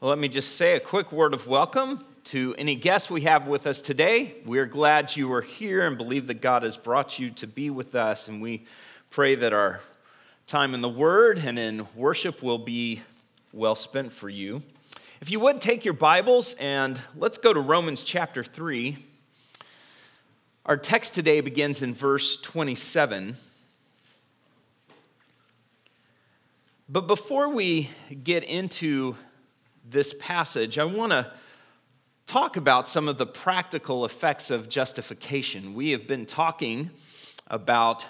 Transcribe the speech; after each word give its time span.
Well, 0.00 0.10
let 0.10 0.20
me 0.20 0.28
just 0.28 0.54
say 0.54 0.76
a 0.76 0.80
quick 0.80 1.10
word 1.10 1.34
of 1.34 1.48
welcome 1.48 2.04
to 2.26 2.54
any 2.56 2.76
guests 2.76 3.10
we 3.10 3.22
have 3.22 3.48
with 3.48 3.66
us 3.66 3.82
today. 3.82 4.36
We're 4.46 4.64
glad 4.64 5.16
you 5.16 5.32
are 5.32 5.42
here 5.42 5.88
and 5.88 5.98
believe 5.98 6.28
that 6.28 6.40
God 6.40 6.62
has 6.62 6.76
brought 6.76 7.18
you 7.18 7.30
to 7.30 7.48
be 7.48 7.68
with 7.68 7.96
us. 7.96 8.28
And 8.28 8.40
we 8.40 8.64
pray 9.10 9.34
that 9.34 9.52
our 9.52 9.80
time 10.46 10.72
in 10.74 10.82
the 10.82 10.88
Word 10.88 11.38
and 11.38 11.58
in 11.58 11.84
worship 11.96 12.44
will 12.44 12.58
be 12.58 13.02
well 13.52 13.74
spent 13.74 14.12
for 14.12 14.28
you. 14.28 14.62
If 15.20 15.32
you 15.32 15.40
would 15.40 15.60
take 15.60 15.84
your 15.84 15.94
Bibles 15.94 16.54
and 16.60 17.00
let's 17.16 17.38
go 17.38 17.52
to 17.52 17.58
Romans 17.58 18.04
chapter 18.04 18.44
3. 18.44 19.04
Our 20.64 20.76
text 20.76 21.12
today 21.12 21.40
begins 21.40 21.82
in 21.82 21.92
verse 21.92 22.36
27. 22.36 23.36
But 26.88 27.08
before 27.08 27.48
we 27.48 27.90
get 28.22 28.44
into 28.44 29.16
this 29.90 30.14
passage, 30.18 30.78
I 30.78 30.84
want 30.84 31.12
to 31.12 31.32
talk 32.26 32.56
about 32.56 32.86
some 32.86 33.08
of 33.08 33.16
the 33.16 33.26
practical 33.26 34.04
effects 34.04 34.50
of 34.50 34.68
justification. 34.68 35.74
We 35.74 35.92
have 35.92 36.06
been 36.06 36.26
talking 36.26 36.90
about 37.46 38.04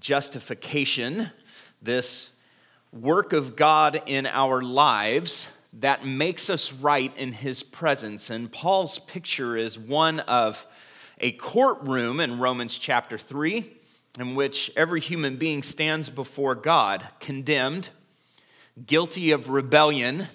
justification, 0.00 1.30
this 1.80 2.30
work 2.92 3.32
of 3.32 3.54
God 3.54 4.02
in 4.06 4.26
our 4.26 4.60
lives 4.60 5.46
that 5.74 6.04
makes 6.04 6.50
us 6.50 6.72
right 6.72 7.16
in 7.16 7.32
His 7.32 7.62
presence. 7.62 8.30
And 8.30 8.50
Paul's 8.50 8.98
picture 8.98 9.56
is 9.56 9.78
one 9.78 10.20
of 10.20 10.66
a 11.20 11.32
courtroom 11.32 12.18
in 12.18 12.40
Romans 12.40 12.76
chapter 12.76 13.18
3, 13.18 13.72
in 14.18 14.34
which 14.34 14.70
every 14.76 15.00
human 15.00 15.36
being 15.36 15.62
stands 15.62 16.10
before 16.10 16.56
God, 16.56 17.06
condemned 17.20 17.88
guilty 18.84 19.30
of 19.30 19.48
rebellion, 19.48 20.28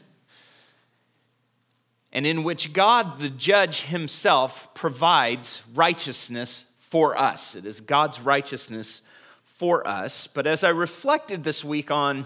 and 2.12 2.26
in 2.26 2.44
which 2.44 2.74
God, 2.74 3.20
the 3.20 3.30
judge 3.30 3.84
himself, 3.84 4.74
provides 4.74 5.62
righteousness 5.74 6.66
for 6.78 7.18
us. 7.18 7.56
It 7.56 7.66
is 7.66 7.82
God's 7.82 8.20
righteousness 8.20 9.02
for 9.44 9.88
us. 9.88 10.28
But 10.28 10.48
as 10.48 10.64
I 10.64 10.70
reflected 10.70 11.44
this 11.44 11.64
week 11.64 11.92
on 11.92 12.26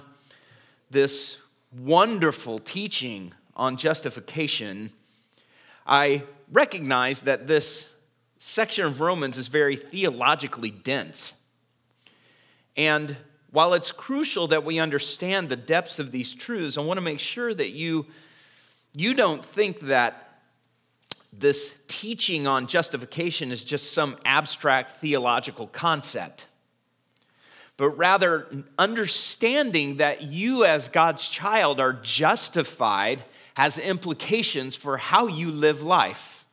this 0.89 1.37
wonderful 1.77 2.59
teaching 2.59 3.33
on 3.55 3.77
justification, 3.77 4.91
I 5.85 6.23
recognize 6.51 7.21
that 7.21 7.47
this 7.47 7.89
section 8.37 8.85
of 8.85 9.01
Romans 9.01 9.37
is 9.37 9.47
very 9.47 9.75
theologically 9.75 10.71
dense. 10.71 11.33
And 12.77 13.15
while 13.51 13.73
it's 13.73 13.91
crucial 13.91 14.47
that 14.47 14.63
we 14.63 14.79
understand 14.79 15.49
the 15.49 15.55
depths 15.55 15.99
of 15.99 16.11
these 16.11 16.33
truths, 16.33 16.77
I 16.77 16.81
want 16.81 16.97
to 16.97 17.01
make 17.03 17.19
sure 17.19 17.53
that 17.53 17.69
you, 17.69 18.05
you 18.95 19.13
don't 19.13 19.43
think 19.43 19.81
that 19.81 20.39
this 21.31 21.75
teaching 21.87 22.45
on 22.45 22.67
justification 22.67 23.51
is 23.51 23.63
just 23.63 23.91
some 23.91 24.17
abstract 24.23 24.97
theological 24.97 25.67
concept, 25.67 26.45
but 27.75 27.89
rather 27.91 28.63
understanding 28.77 29.97
that 29.97 30.21
you, 30.21 30.63
as 30.63 30.89
God's 30.89 31.27
child, 31.27 31.79
are 31.79 31.93
justified 31.93 33.23
has 33.55 33.79
implications 33.79 34.75
for 34.75 34.97
how 34.97 35.27
you 35.27 35.51
live 35.51 35.81
life. 35.81 36.45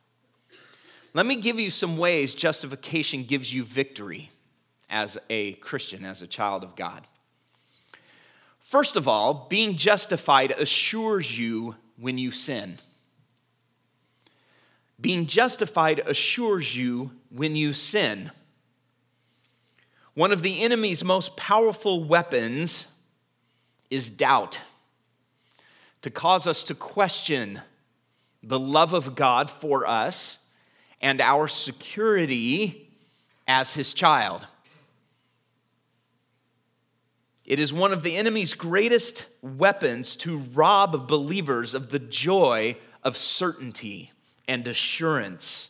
Let 1.13 1.25
me 1.25 1.35
give 1.35 1.59
you 1.59 1.69
some 1.69 1.97
ways 1.97 2.33
justification 2.33 3.25
gives 3.25 3.53
you 3.53 3.63
victory 3.63 4.31
as 4.89 5.17
a 5.29 5.53
Christian, 5.53 6.05
as 6.05 6.21
a 6.21 6.27
child 6.27 6.63
of 6.63 6.75
God. 6.75 7.05
First 8.59 8.95
of 8.95 9.07
all, 9.07 9.47
being 9.49 9.75
justified 9.75 10.51
assures 10.51 11.37
you 11.37 11.75
when 12.01 12.17
you 12.17 12.31
sin. 12.31 12.79
Being 14.99 15.27
justified 15.27 15.99
assures 15.99 16.75
you 16.75 17.11
when 17.29 17.55
you 17.55 17.73
sin. 17.73 18.31
One 20.13 20.31
of 20.31 20.41
the 20.41 20.61
enemy's 20.61 21.03
most 21.03 21.37
powerful 21.37 22.03
weapons 22.03 22.85
is 23.89 24.09
doubt, 24.09 24.59
to 26.01 26.09
cause 26.09 26.47
us 26.47 26.63
to 26.65 26.75
question 26.75 27.61
the 28.43 28.59
love 28.59 28.93
of 28.93 29.15
God 29.15 29.49
for 29.49 29.85
us 29.85 30.39
and 31.01 31.21
our 31.21 31.47
security 31.47 32.89
as 33.47 33.73
his 33.73 33.93
child. 33.93 34.47
It 37.51 37.59
is 37.59 37.73
one 37.73 37.91
of 37.91 38.01
the 38.01 38.15
enemy's 38.15 38.53
greatest 38.53 39.25
weapons 39.41 40.15
to 40.15 40.37
rob 40.37 41.05
believers 41.09 41.73
of 41.73 41.89
the 41.89 41.99
joy 41.99 42.77
of 43.03 43.17
certainty 43.17 44.13
and 44.47 44.65
assurance. 44.69 45.69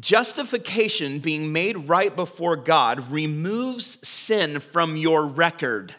Justification, 0.00 1.20
being 1.20 1.52
made 1.52 1.88
right 1.88 2.16
before 2.16 2.56
God, 2.56 3.12
removes 3.12 3.98
sin 4.02 4.58
from 4.58 4.96
your 4.96 5.24
record, 5.28 5.94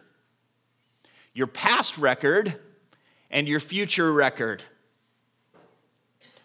your 1.34 1.48
past 1.48 1.98
record, 1.98 2.60
and 3.32 3.48
your 3.48 3.62
future 3.62 4.12
record. 4.12 4.62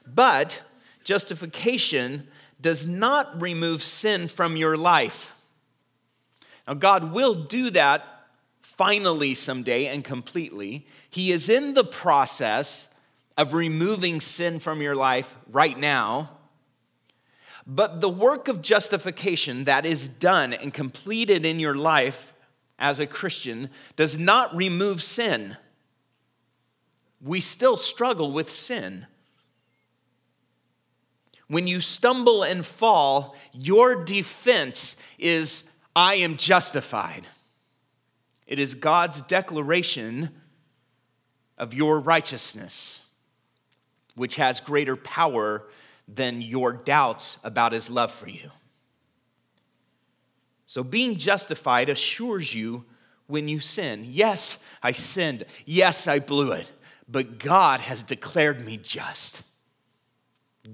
But 0.06 0.62
justification 1.02 2.28
does 2.60 2.86
not 2.86 3.42
remove 3.42 3.82
sin 3.82 4.28
from 4.28 4.56
your 4.56 4.76
life. 4.76 5.34
Now, 6.70 6.74
God 6.74 7.10
will 7.10 7.34
do 7.34 7.70
that 7.70 8.04
finally 8.62 9.34
someday 9.34 9.86
and 9.86 10.04
completely. 10.04 10.86
He 11.10 11.32
is 11.32 11.48
in 11.48 11.74
the 11.74 11.82
process 11.82 12.88
of 13.36 13.54
removing 13.54 14.20
sin 14.20 14.60
from 14.60 14.80
your 14.80 14.94
life 14.94 15.34
right 15.50 15.76
now. 15.76 16.30
But 17.66 18.00
the 18.00 18.08
work 18.08 18.46
of 18.46 18.62
justification 18.62 19.64
that 19.64 19.84
is 19.84 20.06
done 20.06 20.52
and 20.52 20.72
completed 20.72 21.44
in 21.44 21.58
your 21.58 21.74
life 21.74 22.34
as 22.78 23.00
a 23.00 23.06
Christian 23.06 23.70
does 23.96 24.16
not 24.16 24.54
remove 24.54 25.02
sin. 25.02 25.56
We 27.20 27.40
still 27.40 27.76
struggle 27.76 28.30
with 28.30 28.48
sin. 28.48 29.08
When 31.48 31.66
you 31.66 31.80
stumble 31.80 32.44
and 32.44 32.64
fall, 32.64 33.34
your 33.52 34.04
defense 34.04 34.94
is 35.18 35.64
I 35.94 36.16
am 36.16 36.36
justified. 36.36 37.26
It 38.46 38.58
is 38.58 38.74
God's 38.74 39.22
declaration 39.22 40.30
of 41.56 41.74
your 41.74 42.00
righteousness, 42.00 43.02
which 44.14 44.36
has 44.36 44.60
greater 44.60 44.96
power 44.96 45.64
than 46.08 46.42
your 46.42 46.72
doubts 46.72 47.38
about 47.44 47.72
his 47.72 47.90
love 47.90 48.12
for 48.12 48.28
you. 48.28 48.50
So, 50.66 50.82
being 50.82 51.16
justified 51.16 51.88
assures 51.88 52.54
you 52.54 52.84
when 53.26 53.48
you 53.48 53.60
sin. 53.60 54.06
Yes, 54.08 54.58
I 54.82 54.92
sinned. 54.92 55.44
Yes, 55.64 56.06
I 56.06 56.18
blew 56.18 56.52
it. 56.52 56.70
But 57.08 57.38
God 57.38 57.80
has 57.80 58.02
declared 58.02 58.64
me 58.64 58.76
just. 58.76 59.42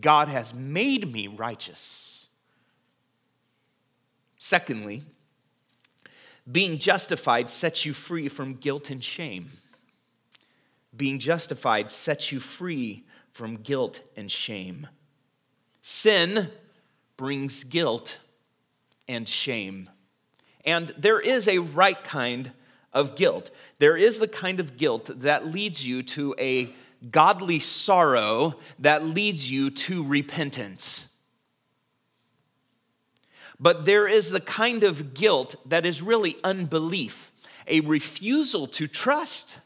God 0.01 0.29
has 0.29 0.53
made 0.53 1.11
me 1.11 1.29
righteous. 1.29 2.16
Secondly, 4.49 5.03
being 6.53 6.79
justified 6.79 7.51
sets 7.51 7.85
you 7.85 7.93
free 7.93 8.29
from 8.29 8.55
guilt 8.55 8.91
and 8.91 9.03
shame. 9.03 9.51
Being 10.97 11.19
justified 11.19 11.91
sets 11.91 12.31
you 12.31 12.39
free 12.39 13.05
from 13.33 13.57
guilt 13.57 14.03
and 14.17 14.31
shame. 14.31 14.87
Sin 15.83 16.49
brings 17.17 17.65
guilt 17.65 18.19
and 19.09 19.29
shame. 19.29 19.91
And 20.65 20.95
there 20.97 21.19
is 21.19 21.49
a 21.49 21.59
right 21.59 22.05
kind 22.05 22.53
of 22.93 23.17
guilt. 23.17 23.51
There 23.81 23.97
is 23.97 24.21
the 24.21 24.29
kind 24.29 24.61
of 24.61 24.77
guilt 24.77 25.11
that 25.23 25.49
leads 25.49 25.85
you 25.85 26.05
to 26.05 26.37
a 26.39 26.73
godly 27.11 27.59
sorrow 27.59 28.55
that 28.79 29.05
leads 29.05 29.51
you 29.51 29.71
to 29.71 30.05
repentance. 30.05 31.09
But 33.59 33.85
there 33.85 34.07
is 34.07 34.31
the 34.31 34.41
kind 34.41 34.85
of 34.85 35.15
guilt 35.15 35.57
that 35.67 35.87
is 35.87 36.03
really 36.03 36.37
unbelief, 36.45 37.33
a 37.67 37.81
refusal 37.81 38.67
to 38.69 38.87
trust 38.87 39.57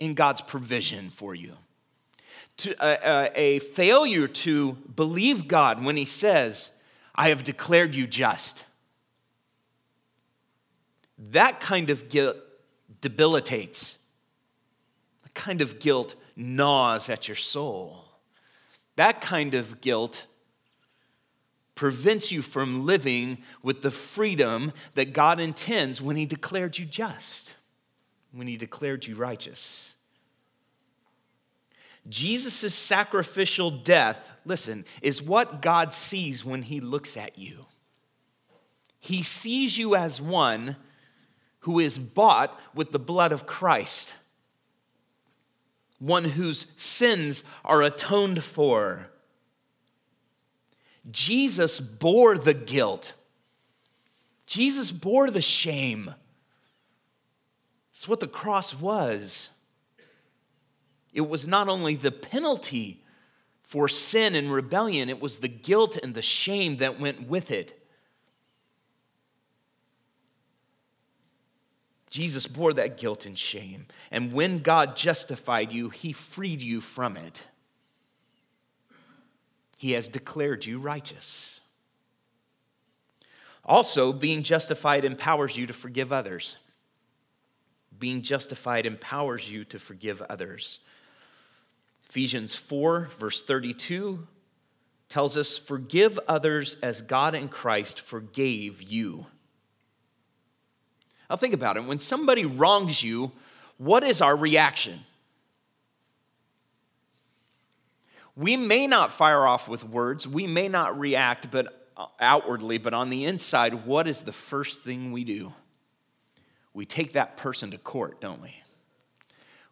in 0.00 0.14
God's 0.14 0.40
provision 0.40 1.10
for 1.10 1.34
you, 1.34 1.54
to, 2.58 2.74
uh, 2.82 2.84
uh, 2.84 3.28
a 3.34 3.58
failure 3.58 4.26
to 4.26 4.72
believe 4.72 5.46
God 5.46 5.84
when 5.84 5.96
He 5.96 6.06
says, 6.06 6.70
I 7.14 7.28
have 7.28 7.44
declared 7.44 7.94
you 7.94 8.06
just. 8.06 8.64
That 11.18 11.60
kind 11.60 11.90
of 11.90 12.08
guilt 12.08 12.36
debilitates. 13.00 13.98
That 15.22 15.34
kind 15.34 15.60
of 15.60 15.78
guilt 15.78 16.14
gnaws 16.36 17.08
at 17.08 17.28
your 17.28 17.36
soul. 17.36 18.04
That 18.96 19.20
kind 19.20 19.54
of 19.54 19.80
guilt 19.80 20.26
prevents 21.74 22.30
you 22.30 22.42
from 22.42 22.86
living 22.86 23.38
with 23.62 23.82
the 23.82 23.90
freedom 23.90 24.72
that 24.94 25.12
God 25.12 25.40
intends 25.40 26.00
when 26.00 26.16
He 26.16 26.26
declared 26.26 26.78
you 26.78 26.84
just, 26.84 27.54
when 28.32 28.46
He 28.46 28.56
declared 28.56 29.06
you 29.06 29.16
righteous. 29.16 29.94
Jesus' 32.08 32.74
sacrificial 32.74 33.70
death, 33.70 34.30
listen, 34.44 34.84
is 35.00 35.22
what 35.22 35.62
God 35.62 35.94
sees 35.94 36.44
when 36.44 36.62
he 36.62 36.80
looks 36.80 37.16
at 37.16 37.38
you. 37.38 37.64
He 39.00 39.22
sees 39.22 39.78
you 39.78 39.96
as 39.96 40.20
one 40.20 40.76
who 41.60 41.78
is 41.78 41.98
bought 41.98 42.58
with 42.74 42.92
the 42.92 42.98
blood 42.98 43.32
of 43.32 43.46
Christ, 43.46 44.14
one 45.98 46.24
whose 46.24 46.66
sins 46.76 47.42
are 47.64 47.82
atoned 47.82 48.42
for. 48.42 49.08
Jesus 51.10 51.80
bore 51.80 52.38
the 52.38 52.54
guilt, 52.54 53.14
Jesus 54.46 54.92
bore 54.92 55.30
the 55.30 55.42
shame. 55.42 56.14
It's 57.92 58.08
what 58.08 58.20
the 58.20 58.26
cross 58.26 58.74
was. 58.74 59.50
It 61.12 61.28
was 61.28 61.46
not 61.46 61.68
only 61.68 61.94
the 61.94 62.10
penalty 62.10 63.04
for 63.62 63.88
sin 63.88 64.34
and 64.34 64.52
rebellion, 64.52 65.08
it 65.08 65.20
was 65.20 65.38
the 65.38 65.48
guilt 65.48 65.96
and 66.02 66.12
the 66.12 66.20
shame 66.20 66.78
that 66.78 66.98
went 66.98 67.28
with 67.28 67.52
it. 67.52 67.80
Jesus 72.10 72.46
bore 72.46 72.72
that 72.74 72.96
guilt 72.96 73.26
and 73.26 73.38
shame. 73.38 73.86
And 74.10 74.32
when 74.32 74.58
God 74.58 74.96
justified 74.96 75.72
you, 75.72 75.88
he 75.88 76.12
freed 76.12 76.62
you 76.62 76.80
from 76.80 77.16
it. 77.16 77.42
He 79.76 79.92
has 79.92 80.08
declared 80.08 80.64
you 80.64 80.78
righteous. 80.78 81.60
Also, 83.64 84.12
being 84.12 84.42
justified 84.42 85.04
empowers 85.04 85.56
you 85.56 85.66
to 85.66 85.72
forgive 85.72 86.12
others. 86.12 86.56
Being 87.98 88.22
justified 88.22 88.86
empowers 88.86 89.50
you 89.50 89.64
to 89.66 89.78
forgive 89.78 90.20
others. 90.22 90.80
Ephesians 92.08 92.54
4, 92.54 93.08
verse 93.18 93.42
32 93.42 94.26
tells 95.08 95.36
us, 95.36 95.56
Forgive 95.56 96.18
others 96.28 96.76
as 96.82 97.02
God 97.02 97.34
in 97.34 97.48
Christ 97.48 98.00
forgave 98.00 98.82
you. 98.82 99.26
Now, 101.30 101.36
think 101.36 101.54
about 101.54 101.76
it. 101.76 101.84
When 101.84 101.98
somebody 101.98 102.44
wrongs 102.44 103.02
you, 103.02 103.32
what 103.78 104.04
is 104.04 104.20
our 104.20 104.36
reaction? 104.36 105.00
We 108.36 108.56
may 108.56 108.86
not 108.86 109.12
fire 109.12 109.46
off 109.46 109.68
with 109.68 109.84
words, 109.84 110.26
we 110.26 110.46
may 110.46 110.68
not 110.68 110.98
react 110.98 111.50
but 111.50 111.88
uh, 111.96 112.06
outwardly, 112.18 112.78
but 112.78 112.92
on 112.92 113.10
the 113.10 113.24
inside, 113.24 113.86
what 113.86 114.08
is 114.08 114.22
the 114.22 114.32
first 114.32 114.82
thing 114.82 115.12
we 115.12 115.22
do? 115.22 115.52
We 116.72 116.84
take 116.84 117.12
that 117.12 117.36
person 117.36 117.70
to 117.70 117.78
court, 117.78 118.20
don't 118.20 118.42
we? 118.42 118.54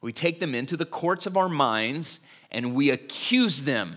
We 0.01 0.13
take 0.13 0.39
them 0.39 0.55
into 0.55 0.77
the 0.77 0.87
courts 0.87 1.27
of 1.27 1.37
our 1.37 1.49
minds 1.49 2.21
and 2.51 2.75
we 2.75 2.91
accuse 2.91 3.63
them. 3.63 3.97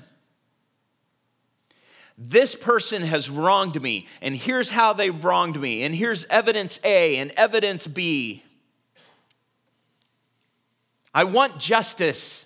This 2.17 2.55
person 2.55 3.01
has 3.01 3.29
wronged 3.29 3.81
me, 3.81 4.07
and 4.21 4.35
here's 4.35 4.69
how 4.69 4.93
they've 4.93 5.23
wronged 5.23 5.59
me, 5.59 5.83
and 5.83 5.93
here's 5.93 6.23
evidence 6.25 6.79
A 6.85 7.17
and 7.17 7.31
evidence 7.31 7.87
B. 7.87 8.43
I 11.13 11.25
want 11.25 11.59
justice. 11.59 12.45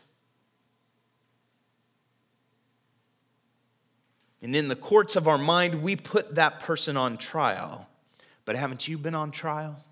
And 4.42 4.56
in 4.56 4.68
the 4.68 4.76
courts 4.76 5.16
of 5.16 5.28
our 5.28 5.38
mind, 5.38 5.82
we 5.82 5.96
put 5.96 6.36
that 6.36 6.62
person 6.62 6.96
on 6.96 7.18
trial. 7.18 7.90
But 8.46 8.56
haven't 8.56 8.88
you 8.88 8.98
been 8.98 9.16
on 9.16 9.32
trial? 9.32 9.84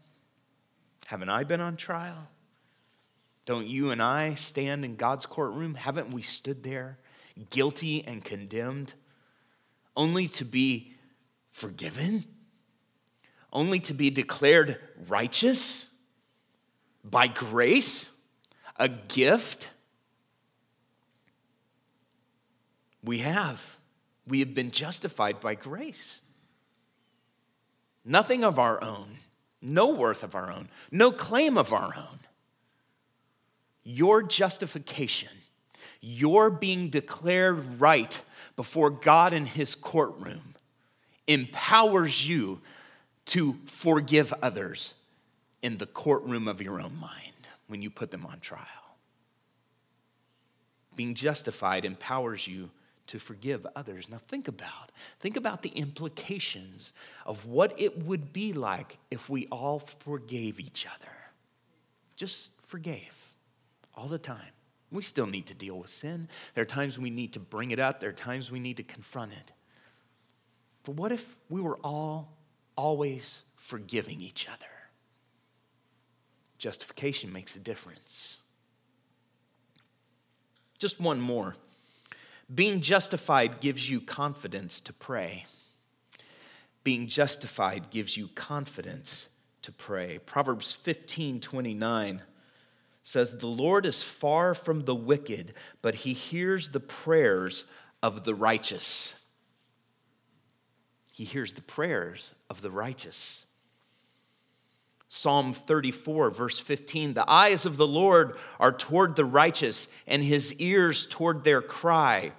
Haven't 1.05 1.29
I 1.29 1.44
been 1.44 1.61
on 1.61 1.75
trial? 1.77 2.27
Don't 3.45 3.67
you 3.67 3.91
and 3.91 4.01
I 4.01 4.33
stand 4.33 4.83
in 4.83 4.95
God's 4.95 5.25
courtroom? 5.25 5.75
Haven't 5.75 6.11
we 6.11 6.21
stood 6.21 6.63
there 6.63 6.97
guilty 7.49 8.03
and 8.05 8.23
condemned, 8.23 8.94
only 9.95 10.27
to 10.27 10.44
be 10.44 10.93
forgiven? 11.50 12.25
Only 13.53 13.79
to 13.81 13.93
be 13.93 14.09
declared 14.09 14.79
righteous 15.07 15.88
by 17.03 17.27
grace? 17.27 18.09
A 18.75 18.89
gift? 18.89 19.69
We 23.03 23.19
have. 23.19 23.76
We 24.27 24.39
have 24.39 24.53
been 24.53 24.71
justified 24.71 25.39
by 25.39 25.56
grace. 25.56 26.21
Nothing 28.03 28.44
of 28.44 28.59
our 28.59 28.81
own, 28.83 29.18
no 29.62 29.88
worth 29.88 30.24
of 30.24 30.35
our 30.35 30.51
own, 30.51 30.69
no 30.91 31.12
claim 31.12 31.57
of 31.57 31.74
our 31.74 31.94
own. 31.95 32.19
Your 33.83 34.21
justification, 34.21 35.29
your 36.01 36.50
being 36.50 36.89
declared 36.89 37.79
right 37.79 38.19
before 38.56 38.89
God 38.89 39.33
in 39.33 39.45
His 39.45 39.75
courtroom, 39.75 40.56
empowers 41.27 42.27
you 42.27 42.62
to 43.27 43.57
forgive 43.65 44.33
others 44.41 44.94
in 45.62 45.77
the 45.77 45.85
courtroom 45.85 46.47
of 46.47 46.62
your 46.62 46.79
own 46.79 46.97
mind 47.00 47.47
when 47.68 47.81
you 47.81 47.89
put 47.89 48.12
them 48.12 48.25
on 48.25 48.39
trial. 48.39 48.62
Being 50.95 51.13
justified 51.13 51.85
empowers 51.85 52.47
you 52.47 52.69
to 53.07 53.19
forgive 53.19 53.65
others. 53.75 54.09
Now 54.09 54.19
think 54.27 54.48
about 54.48 54.92
think 55.19 55.38
about 55.38 55.62
the 55.62 55.69
implications 55.69 56.94
of 57.25 57.45
what 57.45 57.74
it 57.80 58.06
would 58.06 58.33
be 58.33 58.54
like 58.54 58.98
if 59.09 59.30
we 59.30 59.48
all 59.48 59.80
forgave 59.80 60.59
each 60.59 60.86
other. 60.86 61.12
Just 62.15 62.51
forgave 62.63 63.15
all 63.95 64.07
the 64.07 64.18
time. 64.18 64.51
We 64.92 65.01
still 65.01 65.27
need 65.27 65.48
to 65.48 65.54
deal 65.54 65.77
with 65.77 65.89
sin. 65.89 66.30
There 66.54 66.62
are 66.62 66.65
times 66.65 66.98
we 66.98 67.09
need 67.09 67.33
to 67.33 67.39
bring 67.39 67.71
it 67.71 67.80
up, 67.80 68.00
there 68.00 68.09
are 68.09 68.13
times 68.13 68.51
we 68.51 68.59
need 68.59 68.77
to 68.77 68.83
confront 68.83 69.33
it. 69.33 69.51
But 70.83 70.95
what 70.95 71.12
if 71.12 71.36
we 71.50 71.60
were 71.60 71.77
all 71.83 72.38
always 72.77 73.42
forgiving 73.56 74.21
each 74.21 74.48
other? 74.48 74.65
Justification 76.57 77.31
makes 77.31 77.56
a 77.56 77.60
difference. 77.60 78.38
Just 80.77 81.00
one 81.00 81.19
more. 81.19 81.56
Being 82.53 82.81
justified 82.81 83.59
gives 83.59 83.89
you 83.89 83.99
confidence 83.99 84.79
to 84.81 84.94
pray. 84.94 85.45
Being 86.83 87.07
justified 87.07 87.89
gives 87.89 88.15
you 88.15 88.29
confidence 88.29 89.27
to 89.63 89.71
pray. 89.71 90.19
Proverbs 90.19 90.74
15 90.74 91.41
29 91.41 92.22
says, 93.03 93.38
The 93.38 93.48
Lord 93.48 93.86
is 93.86 94.03
far 94.03 94.53
from 94.53 94.86
the 94.86 94.95
wicked, 94.95 95.53
but 95.81 95.95
he 95.95 96.13
hears 96.13 96.69
the 96.69 96.79
prayers 96.79 97.65
of 98.01 98.24
the 98.24 98.36
righteous. 98.36 99.13
He 101.12 101.24
hears 101.24 101.53
the 101.53 101.62
prayers 101.62 102.36
of 102.50 102.62
the 102.62 102.69
righteous. 102.72 103.47
Psalm 105.07 105.53
34, 105.53 106.31
verse 106.31 106.59
15 106.59 107.13
The 107.13 107.29
eyes 107.29 107.65
of 107.65 107.77
the 107.77 107.87
Lord 107.87 108.37
are 108.59 108.71
toward 108.71 109.15
the 109.15 109.25
righteous, 109.25 109.87
and 110.05 110.23
his 110.23 110.53
ears 110.55 111.07
toward 111.07 111.43
their 111.43 111.61
cry. 111.61 112.31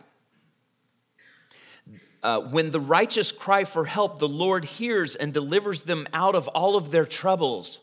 Uh, 2.23 2.41
when 2.41 2.71
the 2.73 2.81
righteous 2.81 3.31
cry 3.31 3.65
for 3.65 3.85
help, 3.85 4.19
the 4.19 4.29
Lord 4.29 4.65
hears 4.65 5.15
and 5.15 5.33
delivers 5.33 5.85
them 5.85 6.07
out 6.13 6.35
of 6.35 6.49
all 6.49 6.77
of 6.77 6.91
their 6.91 7.07
troubles. 7.07 7.81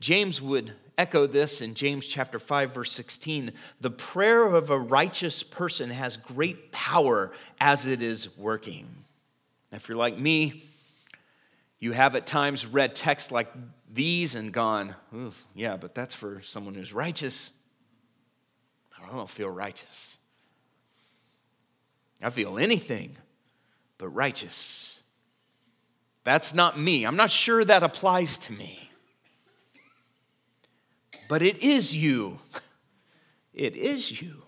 James 0.00 0.40
would 0.40 0.72
echo 0.96 1.26
this 1.26 1.60
in 1.60 1.74
James 1.74 2.06
chapter 2.06 2.38
5 2.38 2.72
verse 2.72 2.92
16. 2.92 3.52
The 3.80 3.90
prayer 3.90 4.46
of 4.46 4.70
a 4.70 4.78
righteous 4.78 5.42
person 5.42 5.90
has 5.90 6.16
great 6.16 6.70
power 6.70 7.32
as 7.60 7.84
it 7.84 8.00
is 8.00 8.36
working. 8.36 8.86
If 9.72 9.88
you're 9.88 9.98
like 9.98 10.16
me, 10.16 10.67
you 11.80 11.92
have 11.92 12.14
at 12.14 12.26
times 12.26 12.66
read 12.66 12.94
texts 12.94 13.30
like 13.30 13.52
these 13.92 14.34
and 14.34 14.52
gone, 14.52 14.94
yeah, 15.54 15.76
but 15.76 15.94
that's 15.94 16.14
for 16.14 16.40
someone 16.42 16.74
who's 16.74 16.92
righteous. 16.92 17.52
I 19.00 19.14
don't 19.14 19.30
feel 19.30 19.48
righteous. 19.48 20.18
I 22.20 22.30
feel 22.30 22.58
anything 22.58 23.16
but 23.96 24.08
righteous. 24.08 25.00
That's 26.24 26.52
not 26.52 26.78
me. 26.78 27.04
I'm 27.04 27.16
not 27.16 27.30
sure 27.30 27.64
that 27.64 27.82
applies 27.82 28.38
to 28.38 28.52
me 28.52 28.88
but 31.28 31.42
it 31.42 31.62
is 31.62 31.94
you. 31.94 32.38
It 33.54 33.74
is 33.74 34.22
you. 34.22 34.44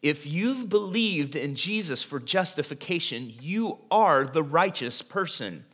If 0.00 0.26
you've 0.26 0.70
believed 0.70 1.36
in 1.36 1.54
Jesus 1.54 2.02
for 2.02 2.18
justification, 2.18 3.34
you 3.38 3.76
are 3.90 4.24
the 4.24 4.42
righteous 4.42 5.02
person. 5.02 5.66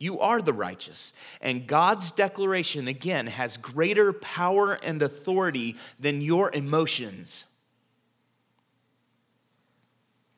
You 0.00 0.18
are 0.18 0.40
the 0.40 0.54
righteous. 0.54 1.12
And 1.42 1.66
God's 1.66 2.10
declaration, 2.10 2.88
again, 2.88 3.26
has 3.26 3.58
greater 3.58 4.14
power 4.14 4.72
and 4.72 5.02
authority 5.02 5.76
than 6.00 6.22
your 6.22 6.50
emotions. 6.52 7.44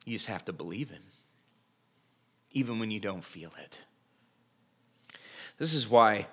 You 0.05 0.17
just 0.17 0.27
have 0.27 0.43
to 0.45 0.53
believe 0.53 0.89
Him, 0.89 1.03
even 2.51 2.77
when 2.77 2.91
you 2.91 2.99
don't 2.99 3.23
feel 3.23 3.51
it. 3.63 3.79
This 5.57 5.73
is 5.73 5.89
why 5.89 6.27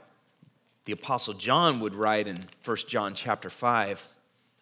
The 0.87 0.93
apostle 0.93 1.35
John 1.35 1.79
would 1.81 1.95
write 1.95 2.27
in 2.27 2.47
1 2.65 2.77
John 2.89 3.15
chapter 3.15 3.49
5, 3.49 4.05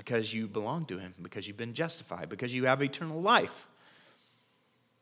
because 0.00 0.32
you 0.32 0.48
belong 0.48 0.86
to 0.86 0.96
him, 0.96 1.12
because 1.20 1.46
you've 1.46 1.58
been 1.58 1.74
justified, 1.74 2.30
because 2.30 2.54
you 2.54 2.64
have 2.64 2.82
eternal 2.82 3.20
life, 3.20 3.66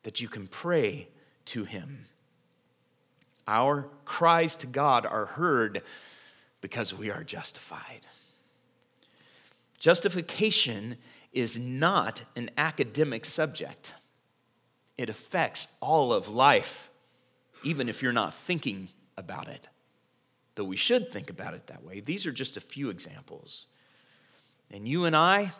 that 0.02 0.20
you 0.20 0.26
can 0.26 0.48
pray 0.48 1.06
to 1.44 1.62
him. 1.62 2.06
Our 3.46 3.88
cries 4.04 4.56
to 4.56 4.66
God 4.66 5.06
are 5.06 5.26
heard 5.26 5.82
because 6.60 6.92
we 6.92 7.12
are 7.12 7.22
justified. 7.22 8.08
Justification 9.78 10.96
is 11.32 11.56
not 11.56 12.24
an 12.34 12.50
academic 12.58 13.24
subject, 13.24 13.94
it 14.96 15.08
affects 15.08 15.68
all 15.80 16.12
of 16.12 16.26
life, 16.26 16.90
even 17.62 17.88
if 17.88 18.02
you're 18.02 18.12
not 18.12 18.34
thinking 18.34 18.88
about 19.16 19.46
it. 19.46 19.68
Though 20.56 20.64
we 20.64 20.76
should 20.76 21.12
think 21.12 21.30
about 21.30 21.54
it 21.54 21.68
that 21.68 21.84
way. 21.84 22.00
These 22.00 22.26
are 22.26 22.32
just 22.32 22.56
a 22.56 22.60
few 22.60 22.90
examples. 22.90 23.66
And 24.70 24.86
you 24.86 25.04
and 25.04 25.16
I, 25.16 25.52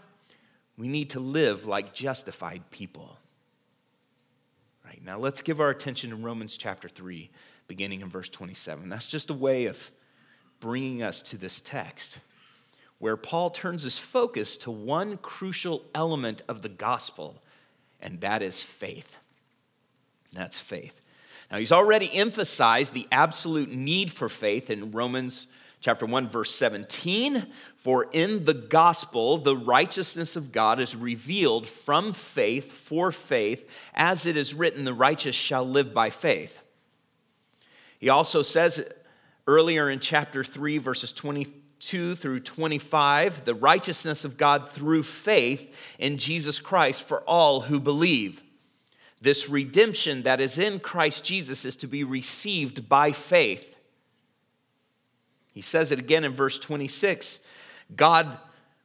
we 0.77 0.89
need 0.89 1.11
to 1.11 1.21
live 1.21 1.67
like 1.67 1.95
justified 1.95 2.71
people. 2.71 3.17
Right, 4.85 5.05
now 5.05 5.19
let's 5.19 5.43
give 5.43 5.61
our 5.61 5.71
attention 5.71 6.11
to 6.11 6.17
Romans 6.17 6.57
chapter 6.57 6.89
3, 6.89 7.31
beginning 7.67 8.01
in 8.01 8.09
verse 8.09 8.29
27. 8.29 8.89
That's 8.89 9.07
just 9.07 9.31
a 9.31 9.35
way 9.35 9.67
of 9.67 9.91
bringing 10.61 11.03
us 11.03 11.23
to 11.23 11.37
this 11.37 11.61
text 11.61 12.19
where 12.99 13.17
Paul 13.17 13.51
turns 13.51 13.85
his 13.85 13.99
focus 13.99 14.57
to 14.59 14.71
one 14.71 15.19
crucial 15.19 15.85
element 15.95 16.43
of 16.49 16.63
the 16.63 16.69
gospel, 16.69 17.41
and 18.01 18.21
that 18.21 18.43
is 18.43 18.63
faith. 18.63 19.19
That's 20.33 20.59
faith. 20.59 21.01
Now, 21.51 21.59
he's 21.59 21.73
already 21.73 22.13
emphasized 22.13 22.93
the 22.93 23.07
absolute 23.11 23.71
need 23.71 24.11
for 24.11 24.29
faith 24.29 24.69
in 24.69 24.91
Romans 24.91 25.47
chapter 25.81 26.07
1 26.07 26.29
verse 26.29 26.55
17 26.55 27.47
for 27.77 28.09
in 28.13 28.45
the 28.45 28.55
gospel 28.55 29.39
the 29.39 29.57
righteousness 29.57 30.37
of 30.37 30.53
god 30.53 30.81
is 30.81 30.97
revealed 30.97 31.67
from 31.67 32.13
faith 32.13 32.73
for 32.73 33.13
faith 33.13 33.69
as 33.95 34.27
it 34.27 34.37
is 34.37 34.55
written 34.55 34.85
the 34.85 34.95
righteous 34.95 35.35
shall 35.35 35.65
live 35.65 35.95
by 35.95 36.11
faith 36.11 36.65
he 37.99 38.09
also 38.09 38.43
says 38.43 38.85
earlier 39.47 39.91
in 39.91 39.99
chapter 39.99 40.45
3, 40.45 40.79
verses 40.79 41.13
22 41.13 42.15
through 42.15 42.41
25, 42.41 43.45
the 43.45 43.55
righteousness 43.55 44.25
of 44.25 44.37
God 44.37 44.69
through 44.69 45.03
faith 45.03 45.75
in 45.99 46.19
Jesus 46.19 46.61
Christ 46.61 47.03
for 47.03 47.23
all 47.23 47.63
who 47.63 47.81
believe. 47.81 48.43
This 49.21 49.49
redemption 49.49 50.23
that 50.23 50.41
is 50.41 50.59
in 50.59 50.79
Christ 50.79 51.25
Jesus 51.25 51.65
is 51.65 51.77
to 51.79 51.89
be 51.89 52.05
received 52.05 52.89
by 52.89 53.11
faith. 53.11 53.78
He 55.59 55.63
says 55.63 55.91
it 55.91 55.99
again 55.99 56.23
in 56.23 56.35
verse 56.35 56.57
26 56.57 57.41
God 57.97 58.39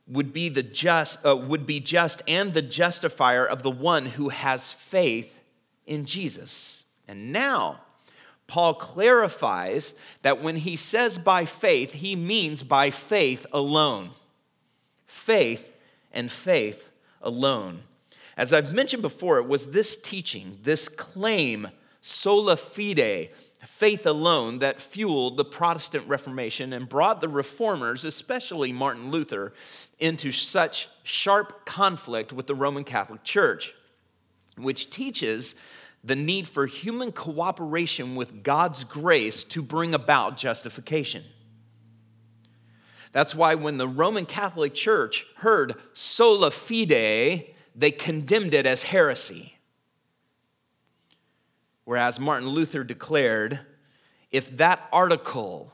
would 0.08 0.34
be 0.34 0.50
the 0.50 0.64
just 0.64 1.24
uh, 1.24 1.38
would 1.38 1.68
be 1.68 1.80
just 1.80 2.24
and 2.28 2.52
the 2.52 2.64
justifier 2.64 3.46
of 3.46 3.62
the 3.62 3.70
one 3.70 4.08
who 4.08 4.30
has 4.30 4.74
faith 4.74 5.40
in 5.86 6.06
Jesus. 6.06 6.84
And 7.08 7.32
now 7.32 7.82
Paul 8.48 8.74
clarifies 8.74 9.94
that 10.24 10.42
when 10.42 10.56
he 10.56 10.76
says 10.76 11.20
by 11.20 11.46
faith, 11.46 11.92
he 11.92 12.16
means 12.16 12.64
by 12.64 12.90
faith 12.90 13.46
alone. 13.54 14.10
Faith 15.06 15.74
and 16.12 16.32
faith 16.32 16.90
alone. 17.22 17.84
As 18.36 18.52
I've 18.52 18.74
mentioned 18.74 19.04
before, 19.04 19.38
it 19.38 19.48
was 19.48 19.68
this 19.68 19.96
teaching, 19.96 20.58
this 20.64 20.90
claim, 20.90 21.68
sola 22.02 22.58
fide, 22.58 23.30
faith 23.66 24.06
alone, 24.06 24.60
that 24.60 24.82
fueled 24.82 25.38
the 25.38 25.46
Protestant 25.46 26.08
Reformation 26.08 26.74
and 26.74 26.88
brought 26.88 27.22
the 27.22 27.30
reformers, 27.30 28.06
especially 28.06 28.72
Martin 28.72 29.12
Luther, 29.12 29.54
into 30.00 30.32
such 30.32 30.90
sharp 31.04 31.66
conflict 31.66 32.34
with 32.34 32.48
the 32.48 32.56
Roman 32.56 32.84
Catholic 32.84 33.24
Church, 33.24 33.74
which 34.58 34.90
teaches 34.90 35.56
the 36.04 36.16
need 36.16 36.48
for 36.48 36.66
human 36.66 37.12
cooperation 37.12 38.16
with 38.16 38.44
God's 38.44 38.84
grace 38.84 39.44
to 39.46 39.62
bring 39.62 39.94
about 39.94 40.38
justification. 40.38 41.24
That's 43.14 43.36
why 43.36 43.56
when 43.56 43.78
the 43.78 43.88
Roman 43.88 44.26
Catholic 44.26 44.74
Church 44.74 45.26
heard 45.38 45.76
sola 45.94 46.52
fide, 46.52 47.46
they 47.76 47.92
condemned 47.92 48.54
it 48.54 48.66
as 48.66 48.84
heresy. 48.84 49.58
Whereas 51.86 52.20
Martin 52.20 52.50
Luther 52.50 52.84
declared 52.84 53.60
if 54.32 54.56
that 54.58 54.88
article, 54.92 55.74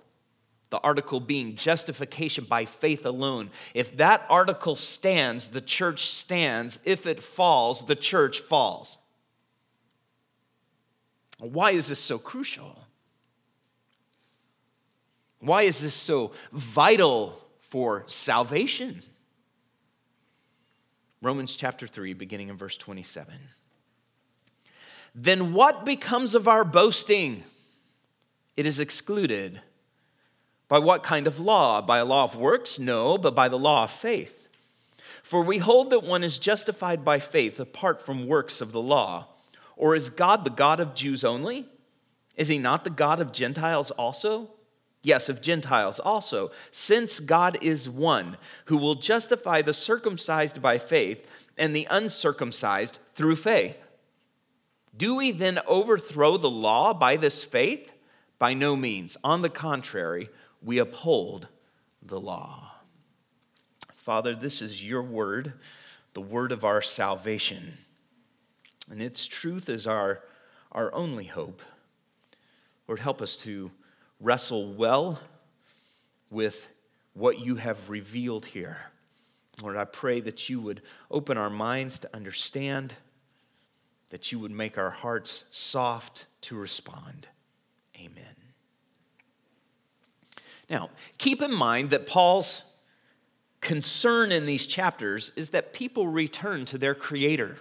the 0.70 0.80
article 0.80 1.20
being 1.20 1.56
justification 1.56 2.46
by 2.46 2.66
faith 2.66 3.06
alone, 3.06 3.52
if 3.74 3.96
that 3.98 4.26
article 4.30 4.76
stands, 4.76 5.48
the 5.48 5.62
church 5.62 6.12
stands. 6.12 6.80
If 6.84 7.06
it 7.06 7.24
falls, 7.24 7.86
the 7.86 7.96
church 7.96 8.42
falls. 8.42 8.98
Why 11.40 11.72
is 11.72 11.88
this 11.88 12.00
so 12.00 12.18
crucial? 12.18 12.78
Why 15.40 15.62
is 15.62 15.80
this 15.80 15.96
so 15.96 16.34
vital 16.52 17.40
for 17.62 18.04
salvation? 18.08 19.02
Romans 21.22 21.56
chapter 21.56 21.88
3, 21.88 22.14
beginning 22.14 22.50
in 22.50 22.58
verse 22.58 22.76
27. 22.76 23.34
Then 25.22 25.52
what 25.52 25.84
becomes 25.84 26.34
of 26.34 26.48
our 26.48 26.64
boasting? 26.64 27.44
It 28.56 28.66
is 28.66 28.80
excluded. 28.80 29.60
By 30.70 30.80
what 30.80 31.04
kind 31.04 31.28
of 31.28 31.42
law? 31.42 31.82
By 31.82 31.98
a 31.98 32.06
law 32.06 32.24
of 32.24 32.38
works? 32.38 32.80
No, 32.80 33.18
but 33.18 33.36
by 33.36 33.50
the 33.50 33.60
law 33.60 33.84
of 33.84 33.92
faith. 33.92 34.48
For 35.22 35.42
we 35.42 35.58
hold 35.58 35.90
that 35.90 36.04
one 36.04 36.24
is 36.24 36.40
justified 36.40 37.04
by 37.04 37.20
faith 37.20 37.60
apart 37.60 38.02
from 38.02 38.28
works 38.28 38.62
of 38.62 38.72
the 38.72 38.82
law. 38.82 39.28
Or 39.76 39.94
is 39.94 40.10
God 40.10 40.46
the 40.46 40.52
God 40.52 40.80
of 40.80 40.96
Jews 40.96 41.26
only? 41.26 41.68
Is 42.38 42.48
he 42.48 42.58
not 42.58 42.86
the 42.86 42.90
God 42.90 43.20
of 43.20 43.34
Gentiles 43.34 43.92
also? 43.92 44.52
Yes, 45.02 45.28
of 45.28 45.42
Gentiles 45.42 46.00
also, 46.00 46.52
since 46.72 47.20
God 47.20 47.58
is 47.62 47.90
one 47.90 48.38
who 48.66 48.78
will 48.78 48.96
justify 48.96 49.62
the 49.62 49.74
circumcised 49.74 50.62
by 50.62 50.78
faith 50.78 51.28
and 51.58 51.76
the 51.76 51.88
uncircumcised 51.90 53.00
through 53.16 53.36
faith. 53.36 53.78
Do 54.96 55.16
we 55.16 55.32
then 55.32 55.60
overthrow 55.68 56.38
the 56.38 56.50
law 56.50 56.94
by 56.94 57.18
this 57.18 57.46
faith? 57.46 57.92
By 58.38 58.54
no 58.54 58.76
means. 58.76 59.18
On 59.24 59.42
the 59.42 59.50
contrary, 59.50 60.30
we 60.62 60.78
uphold 60.78 61.48
the 62.02 62.20
law. 62.20 62.72
Father, 63.96 64.36
this 64.36 64.62
is 64.62 64.84
your 64.84 65.04
word, 65.04 65.54
the 66.14 66.22
word 66.22 66.52
of 66.52 66.64
our 66.64 66.82
salvation 66.82 67.78
and 68.90 69.02
its 69.02 69.28
truth 69.28 69.70
is 69.70 69.86
our, 69.86 70.22
our 70.72 70.94
only 70.94 71.26
hope. 71.26 71.62
Lord, 72.88 73.00
help 73.00 73.22
us 73.22 73.36
to 73.38 73.72
wrestle 74.20 74.74
well 74.74 75.20
with 76.32 76.68
what 77.14 77.40
you 77.40 77.56
have 77.56 77.90
revealed 77.90 78.46
here. 78.46 78.78
Lord, 79.62 79.78
I 79.78 79.84
pray 79.84 80.22
that 80.22 80.50
you 80.50 80.60
would 80.62 80.82
open 81.12 81.38
our 81.38 81.50
minds 81.50 82.00
to 82.00 82.16
understand, 82.16 82.96
that 84.10 84.32
you 84.32 84.40
would 84.40 84.52
make 84.52 84.78
our 84.78 84.90
hearts 84.90 85.44
soft 85.52 86.26
to 86.42 86.56
respond. 86.56 87.28
Amen. 87.98 88.36
Now, 90.70 90.90
keep 91.18 91.42
in 91.42 91.54
mind 91.54 91.90
that 91.90 92.08
Paul's 92.08 92.64
concern 93.62 94.32
in 94.32 94.46
these 94.46 94.66
chapters 94.68 95.32
is 95.36 95.50
that 95.52 95.74
people 95.74 96.08
return 96.08 96.66
to 96.66 96.78
their 96.78 96.96
Creator 96.96 97.58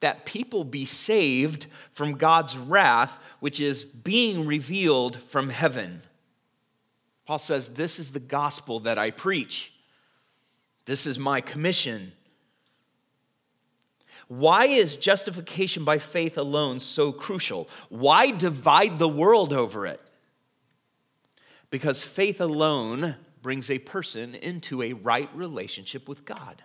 that 0.00 0.26
people 0.26 0.64
be 0.64 0.84
saved 0.84 1.66
from 1.92 2.14
God's 2.14 2.56
wrath, 2.56 3.18
which 3.40 3.60
is 3.60 3.84
being 3.84 4.46
revealed 4.46 5.16
from 5.22 5.48
heaven. 5.48 6.02
Paul 7.26 7.38
says, 7.38 7.70
This 7.70 7.98
is 7.98 8.12
the 8.12 8.20
gospel 8.20 8.80
that 8.80 8.98
I 8.98 9.10
preach. 9.10 9.72
This 10.84 11.06
is 11.06 11.18
my 11.18 11.40
commission. 11.40 12.12
Why 14.28 14.66
is 14.66 14.96
justification 14.96 15.84
by 15.84 15.98
faith 15.98 16.36
alone 16.36 16.80
so 16.80 17.12
crucial? 17.12 17.68
Why 17.88 18.30
divide 18.30 18.98
the 18.98 19.08
world 19.08 19.52
over 19.52 19.86
it? 19.86 20.00
Because 21.70 22.02
faith 22.02 22.40
alone 22.40 23.16
brings 23.42 23.70
a 23.70 23.78
person 23.78 24.34
into 24.34 24.82
a 24.82 24.92
right 24.92 25.30
relationship 25.34 26.08
with 26.08 26.24
God. 26.24 26.64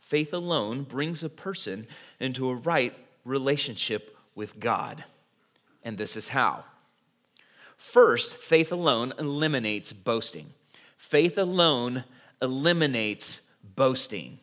Faith 0.00 0.34
alone 0.34 0.82
brings 0.82 1.22
a 1.22 1.28
person 1.28 1.86
into 2.18 2.50
a 2.50 2.54
right 2.54 2.94
relationship 3.24 4.16
with 4.34 4.58
God. 4.58 5.04
And 5.84 5.96
this 5.96 6.16
is 6.16 6.28
how. 6.28 6.64
First, 7.76 8.34
faith 8.36 8.72
alone 8.72 9.12
eliminates 9.18 9.92
boasting. 9.92 10.52
Faith 10.96 11.38
alone 11.38 12.04
eliminates 12.40 13.40
boasting. 13.62 14.38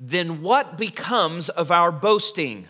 Then 0.00 0.42
what 0.42 0.78
becomes 0.78 1.48
of 1.48 1.70
our 1.70 1.92
boasting? 1.92 2.66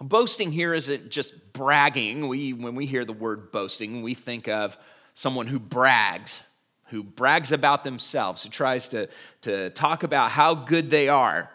Boasting 0.00 0.52
here 0.52 0.74
isn't 0.74 1.08
just 1.08 1.52
bragging. 1.54 2.28
We, 2.28 2.52
when 2.52 2.74
we 2.74 2.84
hear 2.84 3.04
the 3.04 3.12
word 3.12 3.52
boasting, 3.52 4.02
we 4.02 4.12
think 4.14 4.48
of 4.48 4.76
someone 5.14 5.46
who 5.46 5.58
brags 5.58 6.42
who 6.88 7.02
brags 7.02 7.52
about 7.52 7.84
themselves, 7.84 8.42
who 8.42 8.48
tries 8.48 8.88
to, 8.90 9.08
to 9.42 9.70
talk 9.70 10.02
about 10.02 10.30
how 10.30 10.54
good 10.54 10.90
they 10.90 11.08
are 11.08 11.50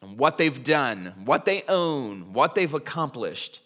and 0.00 0.18
what 0.18 0.38
they've 0.38 0.62
done, 0.62 1.14
what 1.24 1.44
they 1.44 1.62
own, 1.68 2.32
what 2.32 2.54
they've 2.54 2.74
accomplished. 2.74 3.60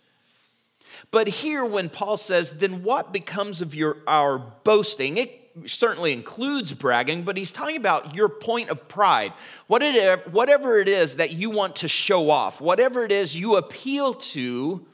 But 1.11 1.27
here, 1.29 1.65
when 1.65 1.89
Paul 1.89 2.17
says, 2.17 2.53
then 2.53 2.83
what 2.83 3.13
becomes 3.13 3.63
of 3.63 3.75
your, 3.75 3.99
our 4.07 4.39
boasting? 4.39 5.17
It 5.17 5.46
certainly 5.65 6.13
includes 6.13 6.75
bragging, 6.75 7.23
but 7.23 7.37
he's 7.37 7.53
talking 7.53 7.77
about 7.77 8.15
your 8.15 8.29
point 8.29 8.69
of 8.69 8.87
pride. 8.89 9.33
Whatever 9.67 10.79
it 10.79 10.89
is 10.89 11.17
that 11.17 11.31
you 11.31 11.51
want 11.51 11.77
to 11.77 11.89
show 11.89 12.31
off, 12.31 12.61
whatever 12.61 13.05
it 13.05 13.13
is 13.13 13.37
you 13.37 13.57
appeal 13.57 14.15
to 14.15 14.87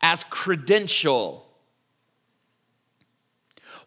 as 0.00 0.24
credential 0.24 1.46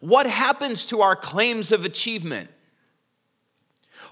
what 0.04 0.26
happens 0.26 0.84
to 0.86 1.00
our 1.00 1.16
claims 1.16 1.72
of 1.72 1.86
achievement? 1.86 2.50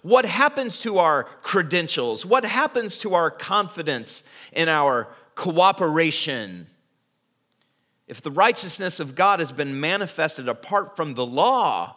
What 0.00 0.24
happens 0.24 0.80
to 0.80 0.96
our 0.96 1.24
credentials? 1.42 2.24
What 2.24 2.46
happens 2.46 2.98
to 3.00 3.12
our 3.12 3.30
confidence 3.30 4.24
in 4.52 4.70
our 4.70 5.08
cooperation? 5.34 6.66
If 8.12 8.20
the 8.20 8.30
righteousness 8.30 9.00
of 9.00 9.14
God 9.14 9.40
has 9.40 9.52
been 9.52 9.80
manifested 9.80 10.46
apart 10.46 10.96
from 10.96 11.14
the 11.14 11.24
law, 11.24 11.96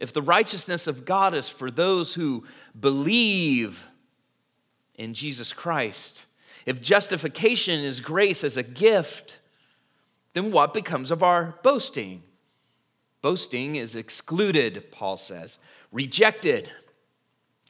if 0.00 0.10
the 0.10 0.22
righteousness 0.22 0.86
of 0.86 1.04
God 1.04 1.34
is 1.34 1.50
for 1.50 1.70
those 1.70 2.14
who 2.14 2.44
believe 2.80 3.84
in 4.94 5.12
Jesus 5.12 5.52
Christ, 5.52 6.24
if 6.64 6.80
justification 6.80 7.80
is 7.84 8.00
grace 8.00 8.42
as 8.42 8.56
a 8.56 8.62
gift, 8.62 9.38
then 10.32 10.50
what 10.50 10.72
becomes 10.72 11.10
of 11.10 11.22
our 11.22 11.58
boasting? 11.62 12.22
Boasting 13.20 13.76
is 13.76 13.94
excluded, 13.94 14.90
Paul 14.92 15.18
says, 15.18 15.58
rejected. 15.92 16.72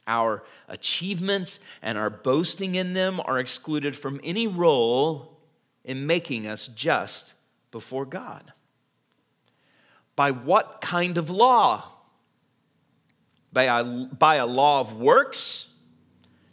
Our 0.07 0.45
achievements 0.69 1.59
and 1.81 1.97
our 1.97 2.09
boasting 2.09 2.75
in 2.75 2.93
them 2.93 3.19
are 3.25 3.37
excluded 3.37 3.97
from 3.97 4.21
any 4.23 4.47
role 4.47 5.41
in 5.83 6.07
making 6.07 6.47
us 6.47 6.69
just 6.69 7.33
before 7.75 8.05
God. 8.05 8.53
By 10.15 10.31
what 10.31 10.79
kind 10.79 11.17
of 11.17 11.29
law? 11.29 11.83
By 13.51 13.63
a, 13.63 13.83
by 13.83 14.35
a 14.35 14.45
law 14.45 14.79
of 14.79 14.93
works? 14.93 15.67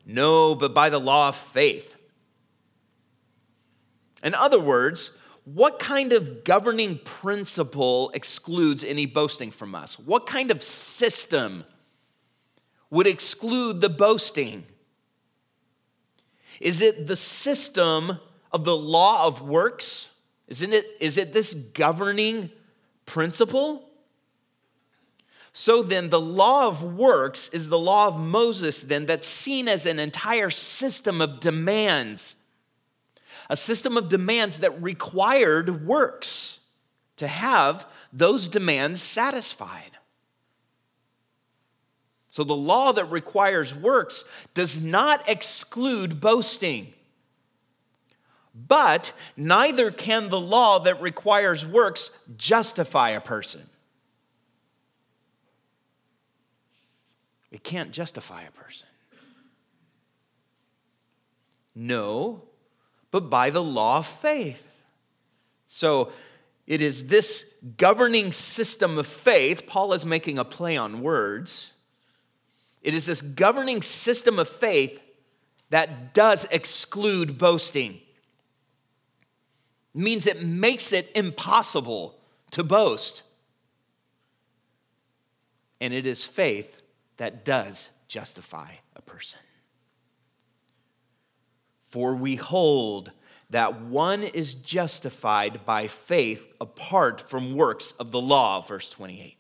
No, 0.05 0.57
but 0.57 0.75
by 0.75 0.91
the 0.91 0.99
law 0.99 1.29
of 1.29 1.37
faith. 1.37 1.95
In 4.25 4.35
other 4.35 4.59
words, 4.59 5.13
what 5.45 5.79
kind 5.79 6.13
of 6.13 6.43
governing 6.43 6.99
principle 7.05 8.11
excludes 8.15 8.83
any 8.83 9.07
boasting 9.07 9.53
from 9.53 9.77
us? 9.77 9.97
What 10.01 10.27
kind 10.27 10.51
of 10.51 10.61
system 10.61 11.63
would 12.91 13.07
exclude 13.07 13.81
the 13.81 13.89
boasting? 13.89 14.65
Is 16.59 16.83
it 16.83 17.07
the 17.07 17.15
system 17.15 18.19
of 18.51 18.65
the 18.65 18.77
law 18.77 19.25
of 19.25 19.41
works? 19.41 20.09
Isn't 20.53 20.75
it, 20.75 20.87
is 21.01 21.17
it 21.17 21.33
this 21.33 21.55
governing 21.55 22.51
principle? 23.07 23.89
So 25.55 25.83
then, 25.83 26.11
the 26.11 26.21
law 26.21 26.69
of 26.69 26.83
works 26.83 27.49
is 27.49 27.71
the 27.71 27.79
law 27.79 28.07
of 28.07 28.21
Moses, 28.21 28.83
then, 28.83 29.07
that's 29.07 29.27
seen 29.27 29.67
as 29.67 29.87
an 29.87 29.99
entire 29.99 30.51
system 30.51 31.23
of 31.23 31.41
demands 31.41 32.37
a 33.49 33.57
system 33.57 33.97
of 33.97 34.09
demands 34.09 34.61
that 34.61 34.83
required 34.83 35.87
works 35.87 36.61
to 37.17 37.27
have 37.27 37.87
those 38.13 38.49
demands 38.49 39.03
satisfied. 39.03 39.91
So 42.29 42.45
the 42.45 42.57
law 42.57 42.93
that 42.93 43.11
requires 43.11 43.75
works 43.75 44.25
does 44.55 44.81
not 44.81 45.29
exclude 45.29 46.21
boasting. 46.21 46.95
But 48.55 49.13
neither 49.37 49.91
can 49.91 50.29
the 50.29 50.41
law 50.41 50.79
that 50.81 51.01
requires 51.01 51.65
works 51.65 52.11
justify 52.37 53.11
a 53.11 53.21
person. 53.21 53.69
It 57.51 57.65
can't 57.65 57.93
justify 57.93 58.43
a 58.43 58.51
person. 58.51 58.89
No, 61.75 62.43
but 63.11 63.31
by 63.31 63.51
the 63.51 63.63
law 63.63 63.99
of 63.99 64.07
faith. 64.07 64.69
So 65.67 66.13
it 66.67 66.83
is 66.83 67.07
this 67.07 67.47
governing 67.77 68.33
system 68.33 68.99
of 68.99 69.07
faith. 69.07 69.67
Paul 69.67 69.95
is 69.95 70.05
making 70.05 70.39
a 70.39 70.45
play 70.45 70.77
on 70.77 71.03
words. 71.03 71.73
It 72.83 72.95
is 72.95 73.07
this 73.07 73.23
governing 73.23 73.81
system 73.83 74.39
of 74.39 74.49
faith 74.49 75.01
that 75.71 76.13
does 76.13 76.47
exclude 76.51 77.39
boasting. 77.39 78.01
Means 79.95 80.27
it 80.27 80.43
makes 80.43 80.93
it 80.93 81.11
impossible 81.15 82.19
to 82.53 82.65
boast. 82.65 83.23
And 85.81 85.93
it 85.93 86.07
is 86.07 86.25
faith 86.25 86.81
that 87.19 87.45
does 87.45 87.91
justify 88.09 88.73
a 88.97 89.03
person. 89.03 89.39
For 91.83 92.15
we 92.15 92.37
hold 92.37 93.13
that 93.51 93.83
one 93.83 94.23
is 94.23 94.55
justified 94.55 95.67
by 95.67 95.87
faith 95.87 96.55
apart 96.59 97.21
from 97.21 97.55
works 97.55 97.93
of 97.99 98.11
the 98.11 98.21
law, 98.21 98.63
verse 98.63 98.89
28. 98.89 99.37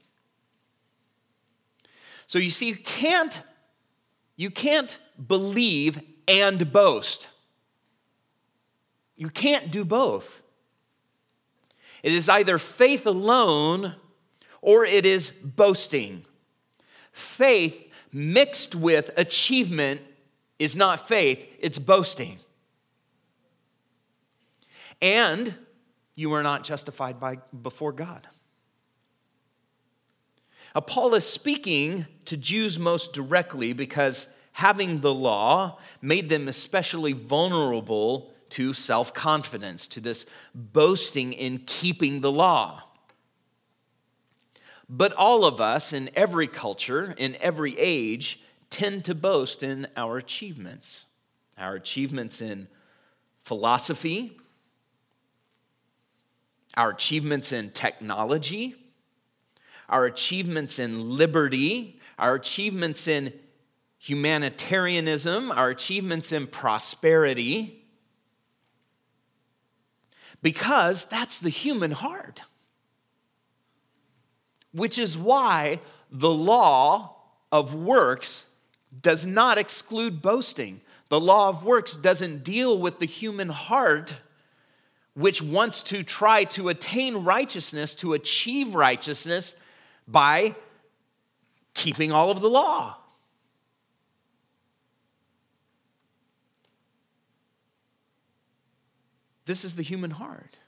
So 2.27 2.39
you 2.39 2.51
see, 2.51 2.69
you 2.69 2.77
can't, 2.77 3.41
you 4.37 4.51
can't 4.51 4.99
believe 5.27 5.99
and 6.29 6.71
boast. 6.73 7.29
You 9.17 9.31
can't 9.31 9.71
do 9.71 9.85
both. 9.85 10.42
It 12.03 12.13
is 12.13 12.29
either 12.29 12.59
faith 12.59 13.07
alone 13.07 13.95
or 14.61 14.85
it 14.85 15.07
is 15.07 15.31
boasting. 15.31 16.25
Faith 17.13 17.91
mixed 18.13 18.75
with 18.75 19.11
achievement 19.17 20.01
is 20.59 20.77
not 20.77 21.09
faith, 21.09 21.45
it's 21.59 21.79
boasting. 21.79 22.39
And 25.01 25.55
you 26.15 26.33
are 26.35 26.43
not 26.43 26.63
justified 26.63 27.19
by, 27.19 27.39
before 27.63 27.93
God. 27.93 28.29
Now, 30.75 30.83
Paul 30.83 31.15
is 31.15 31.27
speaking 31.27 32.07
to 32.27 32.37
Jews 32.37 32.79
most 32.79 33.13
directly 33.13 33.73
because 33.73 34.29
having 34.53 35.01
the 35.01 35.13
law 35.13 35.79
made 36.01 36.29
them 36.29 36.49
especially 36.49 37.13
vulnerable 37.13 38.33
to 38.53 38.73
self 38.73 39.15
confidence, 39.15 39.89
to 39.89 40.01
this 40.01 40.27
boasting 40.55 41.33
in 41.33 41.59
keeping 41.59 42.21
the 42.21 42.33
law. 42.33 42.83
But 44.89 45.13
all 45.15 45.45
of 45.45 45.61
us 45.61 45.93
in 45.93 46.11
every 46.15 46.49
culture, 46.49 47.15
in 47.17 47.37
every 47.41 47.79
age, 47.79 48.41
tend 48.69 49.07
to 49.07 49.15
boast 49.15 49.63
in 49.63 49.87
our 49.97 50.19
achievements. 50.19 51.07
Our 51.57 51.75
achievements 51.75 52.43
in 52.43 52.69
philosophy, 53.43 54.39
our 56.77 56.91
achievements 56.91 57.53
in 57.53 57.71
technology, 57.71 58.75
our 59.89 60.05
achievements 60.05 60.79
in 60.79 61.17
liberty, 61.17 62.01
our 62.19 62.35
achievements 62.35 63.09
in 63.09 63.33
humanitarianism, 63.99 65.51
our 65.53 65.71
achievements 65.71 66.33
in 66.33 66.47
prosperity, 66.47 67.82
because 70.43 71.05
that's 71.07 71.39
the 71.39 71.51
human 71.51 71.93
heart. 71.93 72.43
Which 74.73 74.99
is 74.99 75.17
why 75.17 75.81
the 76.11 76.31
law 76.31 77.17
of 77.51 77.75
works 77.75 78.47
does 79.01 79.27
not 79.27 79.59
exclude 79.59 80.21
boasting. 80.21 80.81
The 81.09 81.21
law 81.21 81.49
of 81.49 81.65
works 81.65 81.97
doesn't 81.97 82.43
deal 82.45 82.79
with 82.79 82.99
the 82.99 83.07
human 83.07 83.49
heart, 83.49 84.15
which 85.15 85.43
wants 85.43 85.83
to 85.85 86.03
try 86.03 86.45
to 86.45 86.71
attain 86.71 87.17
righteousness, 87.19 87.95
to 87.97 88.15
achieve 88.15 88.75
righteousness 88.75 89.55
by 90.09 90.55
keeping 91.75 92.13
all 92.13 92.31
of 92.31 92.41
the 92.41 92.51
law. 92.51 92.97
This 99.47 99.65
is 99.65 99.77
the 99.77 99.83
human 99.83 100.13
heart. 100.13 100.59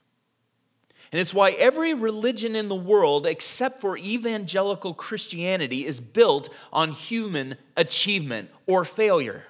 And 1.11 1.21
it's 1.21 1.33
why 1.33 1.51
every 1.51 1.93
religion 1.93 2.55
in 2.55 2.67
the 2.67 2.75
world, 2.75 3.25
except 3.25 3.79
for 3.79 3.97
evangelical 3.97 4.93
Christianity, 4.93 5.85
is 5.85 5.99
built 5.99 6.49
on 6.73 6.91
human 6.91 7.57
achievement 7.77 8.49
or 8.65 8.83
failure. 8.83 9.43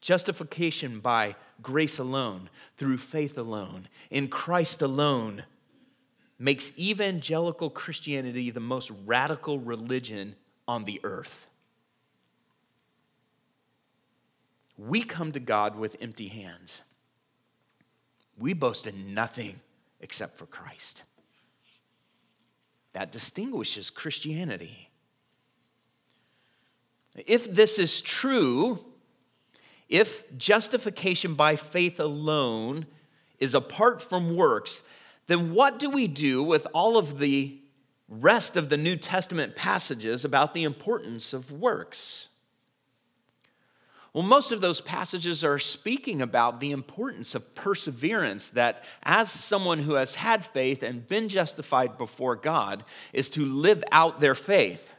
Justification 0.00 1.00
by 1.00 1.36
grace 1.62 1.98
alone, 1.98 2.48
through 2.78 2.96
faith 2.96 3.36
alone, 3.36 3.88
in 4.10 4.28
Christ 4.28 4.80
alone, 4.80 5.44
makes 6.38 6.72
evangelical 6.78 7.68
Christianity 7.68 8.50
the 8.50 8.60
most 8.60 8.90
radical 9.04 9.58
religion 9.58 10.34
on 10.66 10.84
the 10.84 10.98
earth. 11.04 11.49
We 14.80 15.02
come 15.02 15.32
to 15.32 15.40
God 15.40 15.76
with 15.76 15.96
empty 16.00 16.28
hands. 16.28 16.80
We 18.38 18.54
boast 18.54 18.86
in 18.86 19.12
nothing 19.12 19.60
except 20.00 20.38
for 20.38 20.46
Christ. 20.46 21.02
That 22.94 23.12
distinguishes 23.12 23.90
Christianity. 23.90 24.88
If 27.26 27.50
this 27.50 27.78
is 27.78 28.00
true, 28.00 28.82
if 29.90 30.24
justification 30.38 31.34
by 31.34 31.56
faith 31.56 32.00
alone 32.00 32.86
is 33.38 33.54
apart 33.54 34.00
from 34.00 34.34
works, 34.34 34.80
then 35.26 35.52
what 35.52 35.78
do 35.78 35.90
we 35.90 36.06
do 36.06 36.42
with 36.42 36.66
all 36.72 36.96
of 36.96 37.18
the 37.18 37.60
rest 38.08 38.56
of 38.56 38.70
the 38.70 38.78
New 38.78 38.96
Testament 38.96 39.56
passages 39.56 40.24
about 40.24 40.54
the 40.54 40.62
importance 40.62 41.34
of 41.34 41.52
works? 41.52 42.28
Well, 44.12 44.24
most 44.24 44.50
of 44.50 44.60
those 44.60 44.80
passages 44.80 45.44
are 45.44 45.58
speaking 45.58 46.20
about 46.20 46.58
the 46.58 46.72
importance 46.72 47.34
of 47.36 47.54
perseverance, 47.54 48.50
that 48.50 48.84
as 49.04 49.30
someone 49.30 49.78
who 49.78 49.94
has 49.94 50.16
had 50.16 50.44
faith 50.44 50.82
and 50.82 51.06
been 51.06 51.28
justified 51.28 51.96
before 51.96 52.34
God, 52.34 52.84
is 53.12 53.30
to 53.30 53.44
live 53.44 53.84
out 53.92 54.18
their 54.18 54.34
faith. 54.34 54.90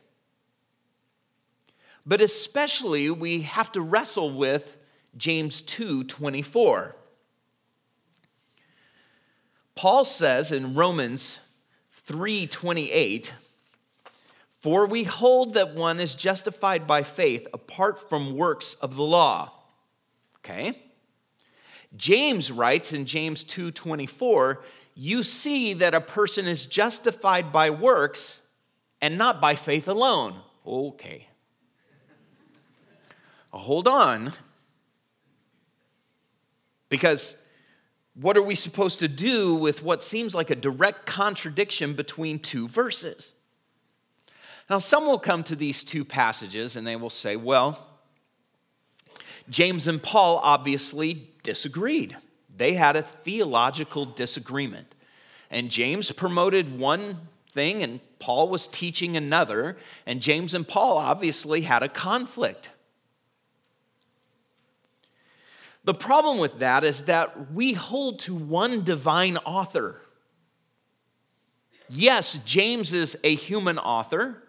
But 2.06 2.22
especially, 2.22 3.10
we 3.10 3.42
have 3.42 3.72
to 3.74 3.82
wrestle 3.82 4.34
with 4.34 4.78
James 5.18 5.62
2 5.62 6.06
24. 6.06 6.96
Paul 9.76 10.06
says 10.06 10.52
in 10.52 10.74
Romans 10.74 11.40
3 12.06 12.48
28, 12.48 13.34
for 14.62 14.86
we 14.86 15.04
hold 15.04 15.56
that 15.56 15.74
one 15.74 16.00
is 16.00 16.14
justified 16.14 16.86
by 16.86 17.02
faith 17.02 17.48
apart 17.52 18.08
from 18.10 18.38
works 18.38 18.76
of 18.76 18.96
the 18.96 19.02
law. 19.02 19.52
Okay? 20.38 20.80
James 21.98 22.52
writes 22.52 22.94
in 22.94 23.08
James 23.08 23.44
2:24, 23.44 24.64
you 24.94 25.24
see 25.24 25.74
that 25.74 25.96
a 25.96 26.02
person 26.02 26.48
is 26.48 26.68
justified 26.68 27.52
by 27.52 27.72
works 27.72 28.42
and 29.02 29.18
not 29.18 29.42
by 29.42 29.56
faith 29.56 29.88
alone. 29.88 30.40
Okay. 30.66 31.28
Hold 33.50 33.88
on. 33.88 34.32
Because 36.88 37.36
what 38.14 38.38
are 38.38 38.44
we 38.44 38.54
supposed 38.54 39.00
to 39.00 39.08
do 39.08 39.56
with 39.56 39.82
what 39.82 40.04
seems 40.04 40.36
like 40.36 40.52
a 40.52 40.56
direct 40.56 41.08
contradiction 41.08 41.96
between 41.96 42.38
two 42.38 42.68
verses? 42.68 43.34
Now, 44.72 44.78
some 44.78 45.06
will 45.06 45.20
come 45.20 45.44
to 45.44 45.56
these 45.58 45.84
two 45.84 46.06
passages 46.06 46.78
and 46.78 46.88
they 46.88 46.96
will 46.96 47.10
say, 47.10 47.36
well, 47.36 47.86
James 49.50 49.86
and 49.86 50.02
Paul 50.02 50.40
obviously 50.42 51.30
disagreed. 51.44 52.16
They 52.56 52.76
had 52.76 52.96
a 52.96 53.02
theological 53.02 54.06
disagreement. 54.06 54.96
And 55.50 55.70
James 55.70 56.10
promoted 56.14 56.80
one 56.80 57.28
thing 57.50 57.84
and 57.84 58.00
Paul 58.20 58.48
was 58.48 58.70
teaching 58.70 59.18
another. 59.18 59.76
And 60.06 60.22
James 60.22 60.54
and 60.54 60.66
Paul 60.66 60.98
obviously 60.98 61.64
had 61.64 61.84
a 61.84 61.90
conflict. 61.90 62.70
The 65.84 65.94
problem 65.94 66.38
with 66.38 66.60
that 66.60 66.86
is 66.86 67.04
that 67.04 67.52
we 67.52 67.74
hold 67.74 68.20
to 68.20 68.34
one 68.34 68.86
divine 68.86 69.36
author. 69.40 70.00
Yes, 71.90 72.40
James 72.46 72.94
is 72.94 73.18
a 73.22 73.36
human 73.36 73.78
author, 73.78 74.41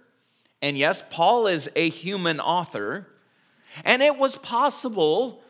and 0.62 0.78
yes, 0.78 1.02
Paul 1.10 1.48
is 1.48 1.68
a 1.74 1.88
human 1.88 2.38
author. 2.38 3.08
And 3.84 4.00
it 4.00 4.16
was 4.16 4.36
possible 4.36 5.42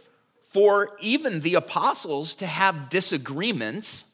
for 0.43 0.97
even 1.01 1.41
the 1.41 1.55
apostles 1.55 2.35
to 2.37 2.47
have 2.47 2.89
disagreements. 2.89 4.05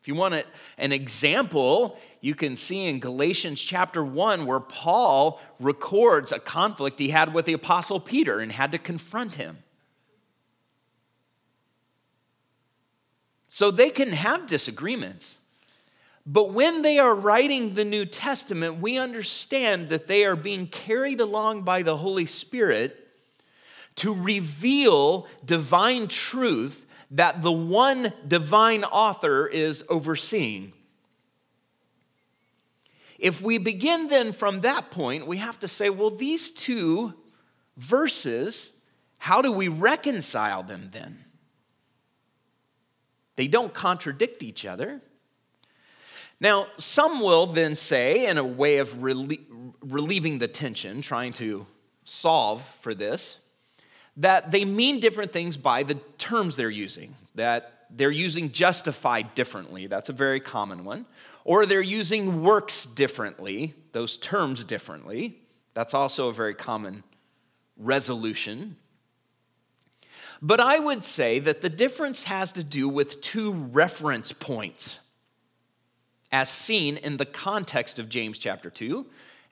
If 0.00 0.08
you 0.08 0.14
want 0.14 0.46
an 0.78 0.92
example, 0.92 1.98
you 2.20 2.34
can 2.34 2.56
see 2.56 2.86
in 2.86 2.98
Galatians 2.98 3.60
chapter 3.60 4.02
1 4.02 4.46
where 4.46 4.60
Paul 4.60 5.40
records 5.60 6.32
a 6.32 6.38
conflict 6.38 6.98
he 6.98 7.08
had 7.08 7.34
with 7.34 7.44
the 7.44 7.52
apostle 7.52 8.00
Peter 8.00 8.40
and 8.40 8.52
had 8.52 8.72
to 8.72 8.78
confront 8.78 9.34
him. 9.34 9.58
So 13.48 13.70
they 13.70 13.90
can 13.90 14.12
have 14.12 14.46
disagreements. 14.46 15.38
But 16.26 16.52
when 16.52 16.82
they 16.82 16.98
are 16.98 17.14
writing 17.14 17.74
the 17.74 17.84
New 17.84 18.04
Testament, 18.04 18.80
we 18.80 18.98
understand 18.98 19.90
that 19.90 20.08
they 20.08 20.24
are 20.24 20.34
being 20.34 20.66
carried 20.66 21.20
along 21.20 21.62
by 21.62 21.82
the 21.82 21.96
Holy 21.96 22.26
Spirit 22.26 22.98
to 23.96 24.12
reveal 24.12 25.28
divine 25.44 26.08
truth 26.08 26.84
that 27.12 27.42
the 27.42 27.52
one 27.52 28.12
divine 28.26 28.82
author 28.82 29.46
is 29.46 29.84
overseeing. 29.88 30.72
If 33.18 33.40
we 33.40 33.58
begin 33.58 34.08
then 34.08 34.32
from 34.32 34.60
that 34.62 34.90
point, 34.90 35.26
we 35.26 35.36
have 35.38 35.60
to 35.60 35.68
say, 35.68 35.88
well, 35.90 36.10
these 36.10 36.50
two 36.50 37.14
verses, 37.76 38.72
how 39.18 39.40
do 39.40 39.52
we 39.52 39.68
reconcile 39.68 40.64
them 40.64 40.90
then? 40.92 41.24
They 43.36 43.46
don't 43.46 43.72
contradict 43.72 44.42
each 44.42 44.66
other. 44.66 45.00
Now, 46.40 46.66
some 46.76 47.20
will 47.20 47.46
then 47.46 47.76
say, 47.76 48.26
in 48.26 48.36
a 48.38 48.44
way 48.44 48.78
of 48.78 48.94
relie- 48.96 49.46
relieving 49.80 50.38
the 50.38 50.48
tension, 50.48 51.00
trying 51.00 51.32
to 51.34 51.66
solve 52.04 52.62
for 52.80 52.94
this, 52.94 53.38
that 54.18 54.50
they 54.50 54.64
mean 54.64 55.00
different 55.00 55.32
things 55.32 55.56
by 55.56 55.82
the 55.82 55.94
terms 56.18 56.56
they're 56.56 56.70
using, 56.70 57.14
that 57.34 57.86
they're 57.90 58.10
using 58.10 58.52
justified 58.52 59.34
differently. 59.34 59.86
That's 59.86 60.08
a 60.08 60.12
very 60.12 60.40
common 60.40 60.84
one. 60.84 61.06
Or 61.44 61.64
they're 61.64 61.80
using 61.80 62.42
works 62.42 62.86
differently, 62.86 63.74
those 63.92 64.16
terms 64.18 64.64
differently. 64.64 65.38
That's 65.74 65.94
also 65.94 66.28
a 66.28 66.32
very 66.32 66.54
common 66.54 67.04
resolution. 67.76 68.76
But 70.42 70.60
I 70.60 70.78
would 70.78 71.04
say 71.04 71.38
that 71.38 71.60
the 71.60 71.68
difference 71.68 72.24
has 72.24 72.52
to 72.54 72.64
do 72.64 72.88
with 72.88 73.20
two 73.20 73.52
reference 73.52 74.32
points 74.32 75.00
as 76.36 76.50
seen 76.50 76.98
in 76.98 77.16
the 77.16 77.24
context 77.24 77.98
of 77.98 78.10
James 78.10 78.36
chapter 78.36 78.68
2 78.68 79.06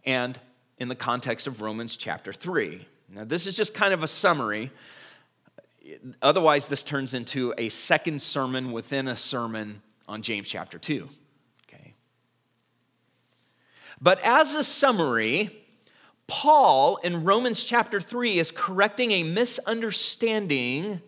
and 0.05 0.38
in 0.77 0.88
the 0.88 0.94
context 0.94 1.47
of 1.47 1.62
Romans 1.62 1.97
chapter 1.97 2.31
3. 2.31 2.87
Now, 3.09 3.25
this 3.25 3.47
is 3.47 3.57
just 3.57 3.73
kind 3.73 3.94
of 3.94 4.03
a 4.03 4.07
summary. 4.07 4.70
Otherwise, 6.20 6.66
this 6.66 6.83
turns 6.83 7.14
into 7.14 7.55
a 7.57 7.70
second 7.70 8.20
sermon 8.20 8.70
within 8.70 9.09
a 9.09 9.16
sermon 9.16 9.81
on 10.07 10.20
James 10.20 10.47
chapter 10.47 10.79
2. 10.79 11.09
Okay. 11.66 11.94
But 13.99 14.20
as 14.23 14.55
a 14.55 14.62
summary, 14.62 15.57
Paul 16.27 16.97
in 16.99 17.25
Romans 17.25 17.64
chapter 17.64 17.99
3 17.99 18.38
is 18.38 18.51
correcting 18.51 19.11
a 19.11 19.23
misunderstanding 19.23 21.01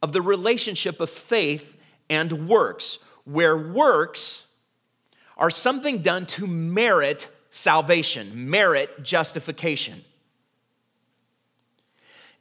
of 0.00 0.14
the 0.14 0.22
relationship 0.22 1.00
of 1.00 1.10
faith 1.10 1.76
and 2.08 2.48
works, 2.48 2.98
where 3.24 3.58
works 3.58 4.45
are 5.36 5.50
something 5.50 6.02
done 6.02 6.26
to 6.26 6.46
merit 6.46 7.28
salvation, 7.50 8.50
merit 8.50 9.02
justification. 9.02 10.04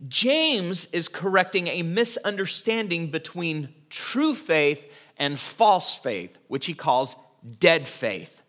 James 0.08 0.88
is 0.92 1.08
correcting 1.08 1.68
a 1.68 1.82
misunderstanding 1.82 3.12
between 3.12 3.74
true 3.90 4.34
faith 4.34 4.86
and 5.18 5.40
false 5.40 5.96
faith, 5.96 6.38
which 6.48 6.66
he 6.66 6.74
calls 6.74 7.16
dead 7.60 7.88
faith. 7.88 8.42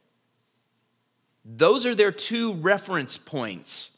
Those 1.45 1.87
are 1.87 1.95
their 1.95 2.11
two 2.11 2.55
reference 2.55 3.17
points. 3.17 3.93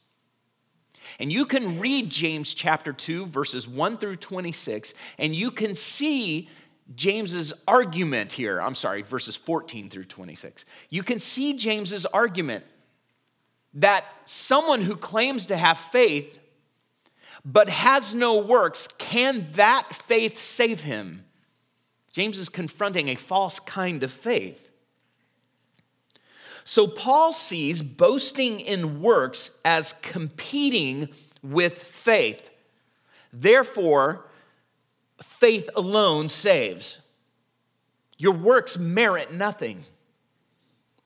And 1.19 1.33
you 1.33 1.47
can 1.47 1.81
read 1.81 2.11
James 2.11 2.53
chapter 2.53 2.93
2, 2.93 3.27
verses 3.27 3.67
1 3.67 3.97
through 3.97 4.17
26, 4.17 4.93
and 5.17 5.35
you 5.35 5.51
can 5.51 5.75
see 5.75 6.51
James's 6.94 7.53
argument 7.66 8.33
here. 8.33 8.61
I'm 8.61 8.74
sorry, 8.74 9.03
verses 9.03 9.37
14 9.37 9.90
through 9.90 10.05
26. 10.05 10.64
You 10.90 11.03
can 11.03 11.20
see 11.20 11.55
James's 11.55 12.07
argument 12.07 12.64
that 13.74 14.05
someone 14.24 14.83
who 14.83 14.96
claims 14.96 15.46
to 15.46 15.57
have 15.57 15.79
faith 15.79 16.38
but 17.44 17.68
has 17.68 18.14
no 18.14 18.38
works, 18.38 18.88
can 18.98 19.48
that 19.53 19.94
faith 20.07 20.38
save 20.38 20.81
him? 20.81 21.24
James 22.12 22.38
is 22.38 22.48
confronting 22.48 23.09
a 23.09 23.14
false 23.14 23.61
kind 23.61 24.03
of 24.03 24.11
faith. 24.11 24.70
So 26.64 26.87
Paul 26.87 27.33
sees 27.33 27.81
boasting 27.81 28.61
in 28.61 29.01
works 29.01 29.51
as 29.64 29.94
competing 30.03 31.09
with 31.42 31.83
faith. 31.83 32.51
Therefore, 33.33 34.28
faith 35.22 35.68
alone 35.74 36.28
saves. 36.28 36.98
Your 38.16 38.35
works 38.35 38.78
merit 38.78 39.33
nothing, 39.33 39.85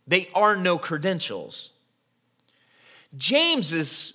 they 0.06 0.28
are 0.34 0.56
no 0.56 0.78
credentials. 0.78 1.70
James 3.16 3.72
is 3.72 4.14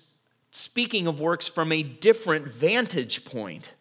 speaking 0.51 1.05
of 1.05 1.19
works 1.19 1.47
from 1.47 1.71
a 1.71 1.83
different 1.83 2.47
vantage 2.47 3.23
point. 3.23 3.71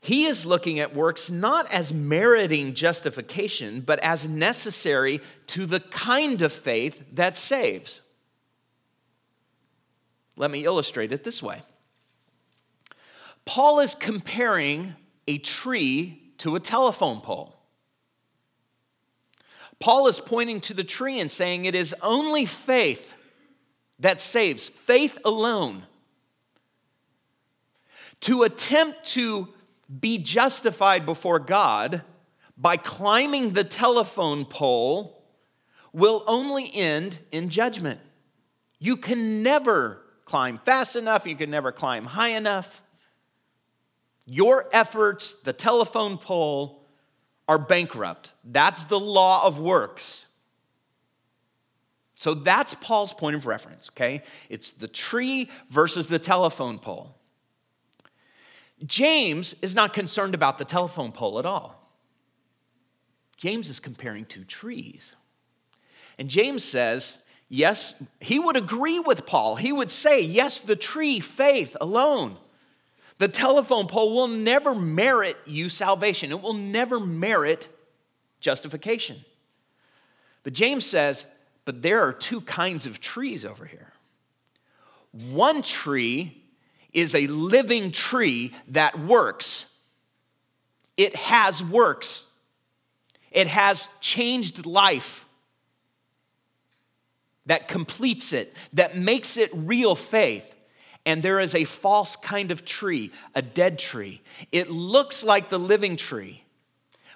He 0.00 0.24
is 0.24 0.46
looking 0.46 0.80
at 0.80 0.94
works 0.94 1.28
not 1.28 1.70
as 1.70 1.92
meriting 1.92 2.72
justification, 2.72 3.80
but 3.80 3.98
as 3.98 4.28
necessary 4.28 5.20
to 5.48 5.66
the 5.66 5.80
kind 5.80 6.40
of 6.40 6.52
faith 6.52 7.02
that 7.12 7.36
saves. 7.36 8.00
Let 10.36 10.50
me 10.50 10.64
illustrate 10.64 11.12
it 11.12 11.24
this 11.24 11.42
way 11.42 11.62
Paul 13.48 13.80
is 13.80 13.94
comparing 13.94 14.94
a 15.26 15.38
tree 15.38 16.20
to 16.36 16.54
a 16.54 16.60
telephone 16.60 17.22
pole. 17.22 17.56
Paul 19.80 20.06
is 20.06 20.20
pointing 20.20 20.60
to 20.60 20.74
the 20.74 20.84
tree 20.84 21.18
and 21.18 21.30
saying 21.30 21.64
it 21.64 21.74
is 21.74 21.94
only 22.02 22.44
faith 22.44 23.14
that 24.00 24.20
saves, 24.20 24.68
faith 24.68 25.16
alone. 25.24 25.86
To 28.20 28.42
attempt 28.42 29.06
to 29.12 29.48
be 29.98 30.18
justified 30.18 31.06
before 31.06 31.38
God 31.38 32.02
by 32.58 32.76
climbing 32.76 33.54
the 33.54 33.64
telephone 33.64 34.44
pole 34.44 35.24
will 35.94 36.22
only 36.26 36.70
end 36.74 37.18
in 37.32 37.48
judgment. 37.48 38.00
You 38.78 38.98
can 38.98 39.42
never 39.42 40.02
climb 40.26 40.58
fast 40.58 40.96
enough, 40.96 41.26
you 41.26 41.34
can 41.34 41.50
never 41.50 41.72
climb 41.72 42.04
high 42.04 42.36
enough. 42.36 42.82
Your 44.30 44.68
efforts, 44.74 45.36
the 45.44 45.54
telephone 45.54 46.18
pole, 46.18 46.84
are 47.48 47.58
bankrupt. 47.58 48.32
That's 48.44 48.84
the 48.84 49.00
law 49.00 49.46
of 49.46 49.58
works. 49.58 50.26
So 52.14 52.34
that's 52.34 52.74
Paul's 52.74 53.14
point 53.14 53.36
of 53.36 53.46
reference, 53.46 53.88
okay? 53.90 54.22
It's 54.50 54.72
the 54.72 54.86
tree 54.86 55.48
versus 55.70 56.08
the 56.08 56.18
telephone 56.18 56.78
pole. 56.78 57.16
James 58.84 59.54
is 59.62 59.74
not 59.74 59.94
concerned 59.94 60.34
about 60.34 60.58
the 60.58 60.64
telephone 60.66 61.10
pole 61.10 61.38
at 61.38 61.46
all. 61.46 61.90
James 63.38 63.70
is 63.70 63.80
comparing 63.80 64.26
two 64.26 64.44
trees. 64.44 65.16
And 66.18 66.28
James 66.28 66.62
says, 66.62 67.16
yes, 67.48 67.94
he 68.20 68.38
would 68.38 68.58
agree 68.58 68.98
with 68.98 69.24
Paul. 69.24 69.56
He 69.56 69.72
would 69.72 69.90
say, 69.90 70.20
yes, 70.20 70.60
the 70.60 70.76
tree, 70.76 71.18
faith 71.18 71.78
alone. 71.80 72.36
The 73.18 73.28
telephone 73.28 73.86
pole 73.86 74.14
will 74.14 74.28
never 74.28 74.74
merit 74.74 75.36
you 75.44 75.68
salvation, 75.68 76.30
it 76.30 76.40
will 76.40 76.54
never 76.54 77.00
merit 77.00 77.68
justification. 78.40 79.24
But 80.44 80.52
James 80.52 80.86
says, 80.86 81.26
but 81.64 81.82
there 81.82 82.00
are 82.00 82.12
two 82.12 82.40
kinds 82.40 82.86
of 82.86 83.00
trees 83.00 83.44
over 83.44 83.66
here. 83.66 83.92
One 85.12 85.62
tree 85.62 86.42
is 86.92 87.14
a 87.14 87.26
living 87.26 87.92
tree 87.92 88.52
that 88.68 88.98
works, 88.98 89.66
it 90.96 91.14
has 91.16 91.62
works, 91.62 92.24
it 93.30 93.46
has 93.48 93.88
changed 94.00 94.64
life 94.64 95.26
that 97.46 97.66
completes 97.66 98.32
it, 98.32 98.54
that 98.74 98.96
makes 98.96 99.36
it 99.36 99.50
real 99.52 99.94
faith. 99.94 100.54
And 101.06 101.22
there 101.22 101.40
is 101.40 101.54
a 101.54 101.64
false 101.64 102.16
kind 102.16 102.50
of 102.50 102.64
tree, 102.64 103.10
a 103.34 103.42
dead 103.42 103.78
tree. 103.78 104.20
It 104.52 104.70
looks 104.70 105.24
like 105.24 105.48
the 105.48 105.58
living 105.58 105.96
tree. 105.96 106.44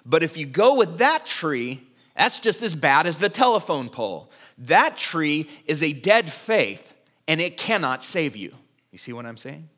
But 0.05 0.23
if 0.23 0.37
you 0.37 0.45
go 0.45 0.75
with 0.75 0.97
that 0.97 1.25
tree, 1.25 1.81
that's 2.15 2.39
just 2.39 2.61
as 2.61 2.75
bad 2.75 3.07
as 3.07 3.17
the 3.17 3.29
telephone 3.29 3.89
pole. 3.89 4.31
That 4.57 4.97
tree 4.97 5.49
is 5.65 5.81
a 5.81 5.93
dead 5.93 6.31
faith 6.31 6.93
and 7.27 7.39
it 7.39 7.57
cannot 7.57 8.03
save 8.03 8.35
you. 8.35 8.53
You 8.91 8.97
see 8.97 9.13
what 9.13 9.25
I'm 9.25 9.37
saying? 9.37 9.69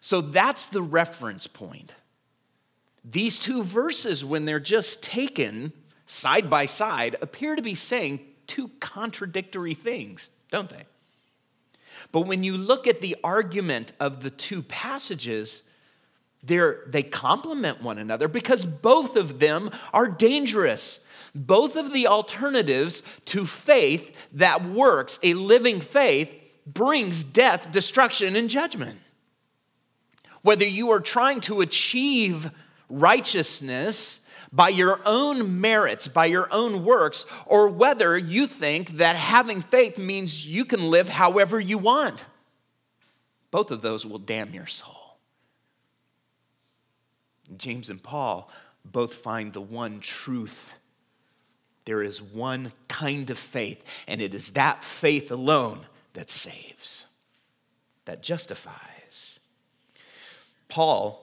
So 0.00 0.20
that's 0.20 0.66
the 0.66 0.82
reference 0.82 1.46
point. 1.46 1.94
These 3.04 3.38
two 3.38 3.62
verses, 3.62 4.24
when 4.24 4.44
they're 4.44 4.60
just 4.60 5.02
taken 5.02 5.72
side 6.06 6.48
by 6.48 6.66
side, 6.66 7.16
appear 7.20 7.56
to 7.56 7.62
be 7.62 7.74
saying 7.74 8.20
two 8.46 8.70
contradictory 8.80 9.74
things, 9.74 10.30
don't 10.50 10.68
they? 10.68 10.84
But 12.10 12.22
when 12.22 12.42
you 12.42 12.56
look 12.56 12.86
at 12.86 13.00
the 13.00 13.16
argument 13.22 13.92
of 14.00 14.22
the 14.22 14.30
two 14.30 14.62
passages, 14.62 15.62
they're, 16.42 16.84
complement 17.02 17.82
one 17.82 17.98
another 17.98 18.28
because 18.28 18.64
both 18.64 19.16
of 19.16 19.38
them 19.38 19.70
are 19.92 20.08
dangerous. 20.08 21.00
Both 21.34 21.76
of 21.76 21.92
the 21.92 22.08
alternatives 22.08 23.02
to 23.26 23.46
faith 23.46 24.14
that 24.32 24.68
works, 24.68 25.18
a 25.22 25.34
living 25.34 25.80
faith, 25.80 26.30
brings 26.66 27.24
death, 27.24 27.70
destruction, 27.70 28.36
and 28.36 28.50
judgment. 28.50 28.98
Whether 30.42 30.66
you 30.66 30.90
are 30.90 31.00
trying 31.00 31.40
to 31.42 31.60
achieve 31.60 32.50
righteousness 32.88 34.20
by 34.52 34.68
your 34.68 35.00
own 35.06 35.60
merits, 35.60 36.06
by 36.06 36.26
your 36.26 36.52
own 36.52 36.84
works, 36.84 37.24
or 37.46 37.68
whether 37.68 38.16
you 38.18 38.46
think 38.46 38.98
that 38.98 39.16
having 39.16 39.62
faith 39.62 39.96
means 39.96 40.46
you 40.46 40.64
can 40.64 40.90
live 40.90 41.08
however 41.08 41.58
you 41.58 41.78
want, 41.78 42.24
both 43.50 43.70
of 43.70 43.80
those 43.80 44.04
will 44.04 44.18
damn 44.18 44.52
your 44.52 44.66
soul. 44.66 45.18
James 47.56 47.88
and 47.90 48.02
Paul 48.02 48.50
both 48.84 49.14
find 49.14 49.52
the 49.52 49.60
one 49.60 50.00
truth. 50.00 50.74
There 51.84 52.02
is 52.02 52.20
one 52.20 52.72
kind 52.88 53.30
of 53.30 53.38
faith, 53.38 53.82
and 54.06 54.20
it 54.20 54.34
is 54.34 54.50
that 54.50 54.84
faith 54.84 55.30
alone 55.30 55.86
that 56.12 56.30
saves, 56.30 57.06
that 58.04 58.22
justifies. 58.22 59.40
Paul 60.68 61.21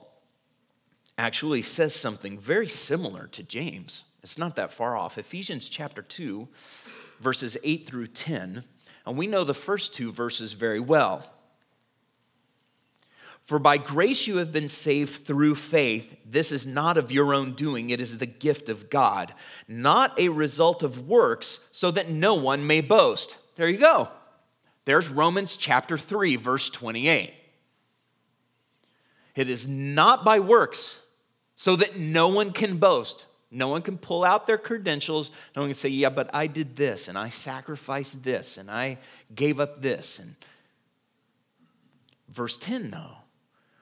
actually 1.20 1.60
says 1.60 1.94
something 1.94 2.38
very 2.38 2.68
similar 2.68 3.26
to 3.26 3.42
James. 3.42 4.04
It's 4.22 4.38
not 4.38 4.56
that 4.56 4.72
far 4.72 4.96
off. 4.96 5.18
Ephesians 5.18 5.68
chapter 5.68 6.00
2, 6.00 6.48
verses 7.20 7.58
8 7.62 7.86
through 7.86 8.06
10. 8.06 8.64
And 9.04 9.18
we 9.18 9.26
know 9.26 9.44
the 9.44 9.52
first 9.52 9.92
two 9.92 10.12
verses 10.12 10.54
very 10.54 10.80
well. 10.80 11.30
For 13.42 13.58
by 13.58 13.76
grace 13.76 14.26
you 14.26 14.38
have 14.38 14.50
been 14.50 14.68
saved 14.68 15.26
through 15.26 15.56
faith. 15.56 16.16
This 16.24 16.52
is 16.52 16.66
not 16.66 16.96
of 16.96 17.12
your 17.12 17.34
own 17.34 17.52
doing, 17.52 17.90
it 17.90 18.00
is 18.00 18.16
the 18.16 18.26
gift 18.26 18.70
of 18.70 18.88
God, 18.88 19.34
not 19.68 20.18
a 20.18 20.28
result 20.30 20.82
of 20.82 21.06
works, 21.06 21.60
so 21.70 21.90
that 21.90 22.08
no 22.10 22.34
one 22.34 22.66
may 22.66 22.80
boast. 22.80 23.36
There 23.56 23.68
you 23.68 23.78
go. 23.78 24.08
There's 24.86 25.10
Romans 25.10 25.56
chapter 25.56 25.98
3, 25.98 26.36
verse 26.36 26.70
28. 26.70 27.34
It 29.36 29.50
is 29.50 29.68
not 29.68 30.24
by 30.24 30.40
works, 30.40 31.00
so 31.60 31.76
that 31.76 31.98
no 31.98 32.26
one 32.28 32.52
can 32.52 32.78
boast. 32.78 33.26
No 33.50 33.68
one 33.68 33.82
can 33.82 33.98
pull 33.98 34.24
out 34.24 34.46
their 34.46 34.56
credentials. 34.56 35.30
No 35.54 35.60
one 35.60 35.68
can 35.68 35.74
say, 35.74 35.90
Yeah, 35.90 36.08
but 36.08 36.30
I 36.32 36.46
did 36.46 36.74
this, 36.74 37.06
and 37.06 37.18
I 37.18 37.28
sacrificed 37.28 38.22
this, 38.22 38.56
and 38.56 38.70
I 38.70 38.96
gave 39.34 39.60
up 39.60 39.82
this. 39.82 40.18
And 40.18 40.36
verse 42.30 42.56
10, 42.56 42.92
though, 42.92 43.18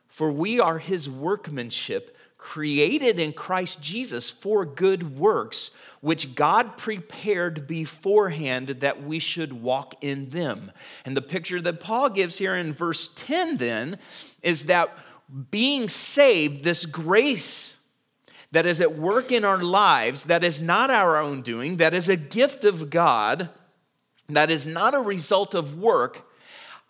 for 0.09 0.33
we 0.33 0.59
are 0.59 0.81
his 0.81 1.09
workmanship, 1.09 2.17
created 2.37 3.21
in 3.21 3.33
Christ 3.33 3.81
Jesus 3.81 4.29
for 4.29 4.65
good 4.65 5.17
works, 5.17 5.71
which 6.01 6.35
God 6.35 6.79
prepared 6.79 7.69
beforehand 7.69 8.69
that 8.69 9.05
we 9.05 9.21
should 9.21 9.53
walk 9.53 9.95
in 10.01 10.31
them. 10.31 10.73
And 11.05 11.17
the 11.17 11.23
picture 11.23 11.61
that 11.63 11.79
Paul 11.79 12.11
gives 12.11 12.39
here 12.39 12.57
in 12.57 12.73
verse 12.73 13.11
10 13.15 13.59
then 13.59 13.99
is 14.43 14.67
that 14.67 14.91
being 15.51 15.89
saved, 15.89 16.65
this 16.65 16.87
grace 16.87 17.77
that 18.53 18.67
is 18.67 18.81
at 18.81 18.97
work 18.97 19.31
in 19.31 19.45
our 19.45 19.59
lives, 19.59 20.25
that 20.25 20.43
is 20.43 20.61
not 20.61 20.91
our 20.91 21.21
own 21.21 21.43
doing, 21.43 21.77
that 21.77 21.95
is 21.95 22.09
a 22.09 22.17
gift 22.17 22.65
of 22.65 22.89
God, 22.89 23.51
that 24.29 24.51
is 24.51 24.67
not 24.67 24.95
a 24.95 25.01
result 25.01 25.55
of 25.55 25.79
work, 25.79 26.31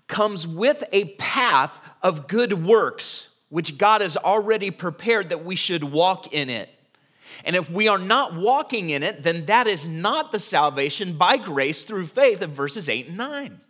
comes 0.07 0.47
with 0.47 0.85
a 0.93 1.07
path 1.17 1.81
of 2.03 2.29
good 2.29 2.65
works, 2.65 3.29
which 3.49 3.77
God 3.77 4.01
has 4.01 4.17
already 4.17 4.71
prepared 4.71 5.31
that 5.31 5.45
we 5.45 5.57
should 5.57 5.85
walk 5.85 6.33
in 6.33 6.49
it. 6.49 6.71
And 7.45 7.55
if 7.57 7.71
we 7.71 7.89
are 7.89 7.99
not 7.99 8.35
walking 8.35 8.91
in 8.91 9.03
it, 9.03 9.23
then 9.23 9.47
that 9.47 9.67
is 9.67 9.87
not 9.87 10.33
the 10.33 10.39
salvation 10.39 11.17
by 11.17 11.37
grace 11.37 11.85
through 11.85 12.07
faith 12.07 12.41
of 12.43 12.51
verses 12.51 12.89
8 12.89 13.09
and 13.09 13.17
9. 13.17 13.61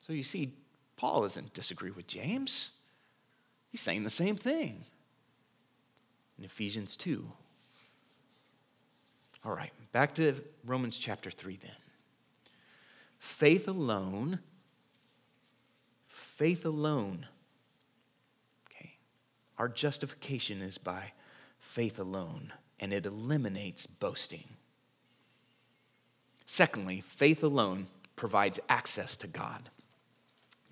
So 0.00 0.12
you 0.12 0.22
see, 0.22 0.54
Paul 0.96 1.22
doesn't 1.22 1.54
disagree 1.54 1.90
with 1.90 2.06
James. 2.06 2.70
He's 3.70 3.80
saying 3.80 4.04
the 4.04 4.10
same 4.10 4.36
thing 4.36 4.84
in 6.38 6.44
Ephesians 6.44 6.96
2. 6.96 7.30
All 9.44 9.54
right, 9.54 9.72
back 9.92 10.14
to 10.16 10.36
Romans 10.64 10.98
chapter 10.98 11.30
3 11.30 11.58
then. 11.60 11.70
Faith 13.18 13.68
alone, 13.68 14.40
faith 16.06 16.64
alone. 16.64 17.26
Okay, 18.68 18.96
our 19.58 19.68
justification 19.68 20.62
is 20.62 20.78
by 20.78 21.12
faith 21.58 21.98
alone, 21.98 22.52
and 22.80 22.92
it 22.92 23.06
eliminates 23.06 23.86
boasting. 23.86 24.44
Secondly, 26.46 27.02
faith 27.06 27.42
alone 27.42 27.88
provides 28.16 28.58
access 28.68 29.16
to 29.18 29.26
God. 29.26 29.70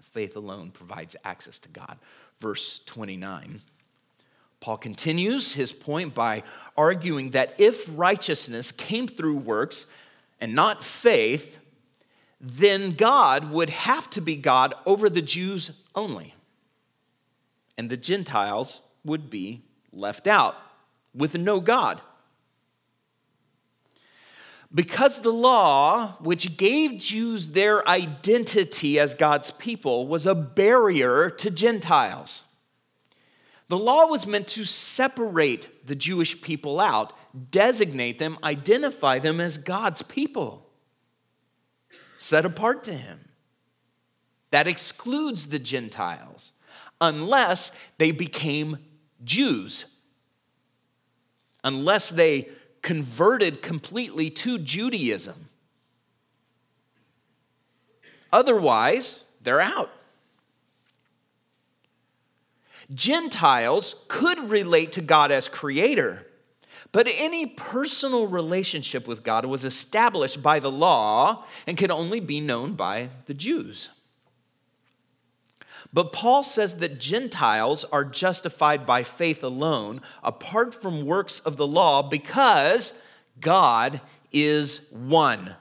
Faith 0.01 0.37
alone 0.37 0.71
provides 0.71 1.15
access 1.25 1.59
to 1.59 1.69
God. 1.69 1.99
Verse 2.38 2.81
29. 2.87 3.62
Paul 4.61 4.79
continues 4.79 5.53
his 5.53 5.72
point 5.72 6.14
by 6.14 6.42
arguing 6.77 7.31
that 7.31 7.55
if 7.59 7.88
righteousness 7.94 8.72
came 8.72 9.07
through 9.07 9.37
works 9.37 9.87
and 10.40 10.55
not 10.55 10.85
faith, 10.85 11.59
then 12.40 12.90
God 12.90 13.51
would 13.51 13.70
have 13.70 14.11
to 14.11 14.20
be 14.20 14.37
God 14.37 14.75
over 14.85 15.09
the 15.09 15.22
Jews 15.22 15.70
only. 15.94 16.35
And 17.79 17.90
the 17.90 17.96
Gentiles 17.96 18.81
would 19.05 19.31
be 19.31 19.62
left 19.92 20.27
out 20.27 20.57
with 21.14 21.35
no 21.37 21.61
God. 21.61 22.01
Because 24.77 25.21
the 25.21 25.33
law, 25.33 26.17
which 26.21 26.59
gave 26.59 26.99
Jews 26.99 27.49
their 27.51 27.89
identity 27.89 28.99
as 28.99 29.15
God's 29.15 29.51
people, 29.53 30.07
was 30.07 30.27
a 30.27 30.35
barrier 30.35 31.31
to 31.31 31.51
Gentiles. 31.51 32.45
The 33.69 33.79
law 33.79 34.05
was 34.07 34.27
meant 34.27 34.49
to 34.49 34.67
separate 34.67 35.87
the 35.87 35.95
Jewish 35.95 36.43
people 36.43 36.79
out, 36.79 37.15
designate 37.51 38.19
them, 38.19 38.37
identify 38.45 39.19
them 39.19 39.41
as 39.41 39.57
God's 39.57 40.03
people, 40.03 40.69
set 42.19 42.45
apart 42.45 42.85
to 42.85 42.93
Him. 42.93 43.31
That 44.51 44.69
excludes 44.69 45.47
the 45.47 45.59
Gentiles, 45.59 46.53
unless 47.01 47.73
they 47.97 48.11
became 48.11 48.77
Jews, 49.25 49.87
unless 51.65 52.11
they 52.11 52.51
converted 52.87 53.62
completely 53.62 54.31
to 54.31 54.59
Judaism. 54.59 55.49
Otherwise, 58.33 59.25
they're 59.42 59.61
out. 59.61 59.90
Gentiles 62.94 63.96
could 64.07 64.38
relate 64.53 64.92
to 64.92 65.01
God 65.01 65.33
as 65.33 65.49
creator, 65.49 66.29
but 66.92 67.09
any 67.11 67.46
personal 67.46 68.29
relationship 68.29 69.09
with 69.09 69.25
God 69.25 69.46
was 69.46 69.64
established 69.64 70.40
by 70.40 70.61
the 70.61 70.70
law 70.70 71.44
and 71.66 71.77
could 71.77 71.90
only 71.90 72.20
be 72.20 72.40
known 72.40 72.75
by 72.75 73.11
the 73.25 73.35
Jews. 73.35 73.88
But 75.97 76.13
Paul 76.13 76.43
says 76.43 76.77
that 76.77 77.01
Gentiles 77.01 77.87
are 77.87 78.05
justified 78.05 78.85
by 78.85 79.03
faith 79.03 79.43
alone, 79.43 80.03
apart 80.23 80.75
from 80.75 81.07
works 81.07 81.39
of 81.39 81.57
the 81.57 81.67
law, 81.67 82.03
because 82.03 82.93
God 83.41 84.03
is 84.31 84.83
one. 84.91 85.57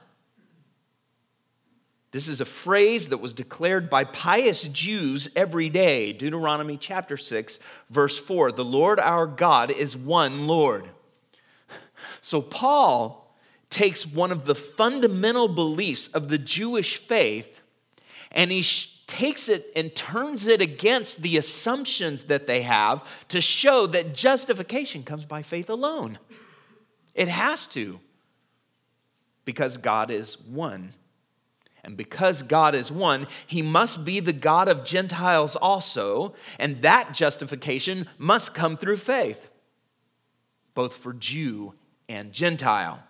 This 2.10 2.28
is 2.28 2.42
a 2.42 2.44
phrase 2.44 3.08
that 3.08 3.16
was 3.16 3.32
declared 3.32 3.88
by 3.88 4.04
pious 4.04 4.64
Jews 4.64 5.26
every 5.34 5.70
day. 5.70 6.12
Deuteronomy 6.12 6.76
chapter 6.76 7.16
6, 7.16 7.58
verse 7.88 8.18
4 8.18 8.52
The 8.52 8.62
Lord 8.62 9.00
our 9.00 9.26
God 9.26 9.70
is 9.70 9.96
one 9.96 10.46
Lord. 10.46 10.90
So 12.20 12.42
Paul 12.42 13.34
takes 13.70 14.06
one 14.06 14.32
of 14.32 14.44
the 14.44 14.54
fundamental 14.54 15.48
beliefs 15.48 16.08
of 16.08 16.28
the 16.28 16.36
Jewish 16.36 16.98
faith 16.98 17.62
and 18.30 18.50
he 18.50 18.60
takes 19.06 19.48
it 19.48 19.70
and 19.76 19.94
turns 19.94 20.46
it 20.46 20.60
against 20.60 21.22
the 21.22 21.36
assumptions 21.36 22.24
that 22.24 22.46
they 22.46 22.62
have 22.62 23.04
to 23.28 23.40
show 23.40 23.86
that 23.86 24.14
justification 24.14 25.02
comes 25.02 25.24
by 25.24 25.42
faith 25.42 25.70
alone. 25.70 26.18
It 27.14 27.28
has 27.28 27.66
to, 27.68 28.00
because 29.44 29.76
God 29.76 30.10
is 30.10 30.38
one. 30.40 30.92
And 31.84 31.96
because 31.96 32.42
God 32.42 32.74
is 32.74 32.90
one, 32.90 33.28
he 33.46 33.62
must 33.62 34.04
be 34.04 34.18
the 34.18 34.32
God 34.32 34.66
of 34.66 34.84
Gentiles 34.84 35.54
also, 35.54 36.34
and 36.58 36.82
that 36.82 37.14
justification 37.14 38.08
must 38.18 38.54
come 38.54 38.76
through 38.76 38.96
faith, 38.96 39.48
both 40.74 40.96
for 40.96 41.12
Jew 41.12 41.74
and 42.08 42.32
Gentile. 42.32 43.04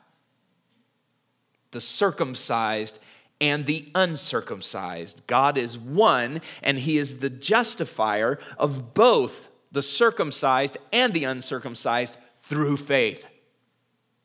The 1.71 1.81
circumcised 1.81 2.99
and 3.41 3.67
the 3.67 3.91
uncircumcised. 3.95 5.27
God 5.27 5.59
is 5.59 5.79
one, 5.79 6.41
and 6.63 6.79
He 6.79 6.97
is 6.97 7.19
the 7.19 7.31
justifier 7.31 8.39
of 8.59 8.95
both 8.95 9.51
the 9.73 9.83
circumcised 9.83 10.79
and 10.93 11.13
the 11.13 11.25
uncircumcised 11.25 12.17
through 12.43 12.77
faith 12.77 13.27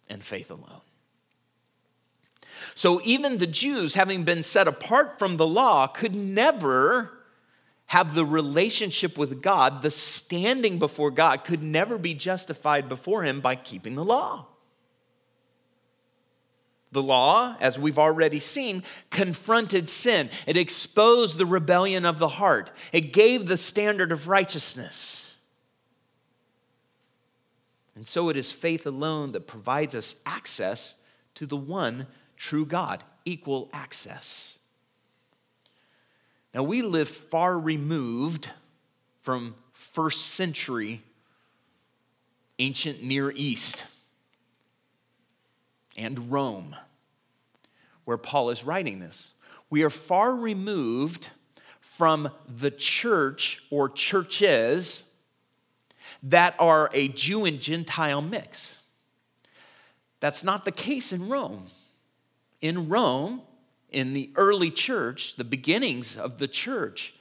and 0.08 0.24
faith 0.24 0.52
alone. 0.52 0.82
So 2.76 3.02
even 3.04 3.38
the 3.38 3.47
Jews, 3.47 3.95
having 3.95 4.24
been 4.24 4.43
set 4.43 4.67
apart 4.67 5.19
from 5.19 5.38
the 5.38 5.47
law, 5.47 5.88
could 5.88 6.15
never 6.15 7.12
have 7.88 8.15
the 8.15 8.26
relationship 8.26 9.17
with 9.17 9.41
God, 9.41 9.82
the 9.82 9.91
standing 9.91 10.80
before 10.80 11.12
God, 11.12 11.43
could 11.43 11.62
never 11.62 11.97
be 11.97 12.13
justified 12.13 12.88
before 12.88 13.24
Him 13.24 13.41
by 13.41 13.56
keeping 13.56 13.95
the 13.95 14.06
law. 14.06 14.47
The 16.91 17.01
law, 17.01 17.56
as 17.62 17.80
we've 17.80 17.99
already 17.99 18.39
seen, 18.39 18.84
confronted 19.10 19.88
sin. 19.88 20.30
It 20.45 20.58
exposed 20.58 21.38
the 21.38 21.45
rebellion 21.45 22.06
of 22.06 22.19
the 22.19 22.27
heart. 22.27 22.71
It 22.91 23.13
gave 23.13 23.47
the 23.47 23.58
standard 23.58 24.12
of 24.12 24.27
righteousness. 24.27 25.36
And 27.95 28.06
so 28.06 28.30
it 28.30 28.36
is 28.36 28.51
faith 28.51 28.86
alone 28.86 29.32
that 29.34 29.47
provides 29.47 29.95
us 29.95 30.15
access 30.25 30.95
to 31.36 31.45
the 31.45 31.58
one 31.58 32.08
true 32.36 32.65
God, 32.65 33.04
equal 33.23 33.69
access. 33.71 34.58
Now, 36.54 36.63
we 36.63 36.82
live 36.82 37.08
far 37.08 37.58
removed 37.58 38.49
from 39.21 39.56
first 39.71 40.32
century 40.32 41.04
ancient 42.60 43.01
Near 43.01 43.32
East 43.32 43.86
and 45.97 46.32
Rome, 46.32 46.75
where 48.06 48.17
Paul 48.17 48.49
is 48.49 48.63
writing 48.63 48.99
this. 48.99 49.34
We 49.69 49.84
are 49.84 49.89
far 49.89 50.36
removed 50.36 51.30
from 51.80 52.30
the 52.47 52.71
church 52.71 53.62
or 53.69 53.89
churches 53.89 55.06
that 56.23 56.56
are 56.60 56.89
a 56.93 57.08
Jew 57.10 57.45
and 57.45 57.60
Gentile 57.60 58.21
mix. 58.21 58.80
That's 60.20 60.43
not 60.43 60.66
the 60.66 60.72
case 60.72 61.11
in 61.11 61.30
Rome. 61.30 61.66
In 62.61 62.89
Rome, 62.89 63.41
in 63.89 64.13
the 64.13 64.32
early 64.36 64.72
church, 64.72 65.36
the 65.36 65.43
beginnings 65.43 66.16
of 66.16 66.38
the 66.38 66.47
church, 66.47 67.13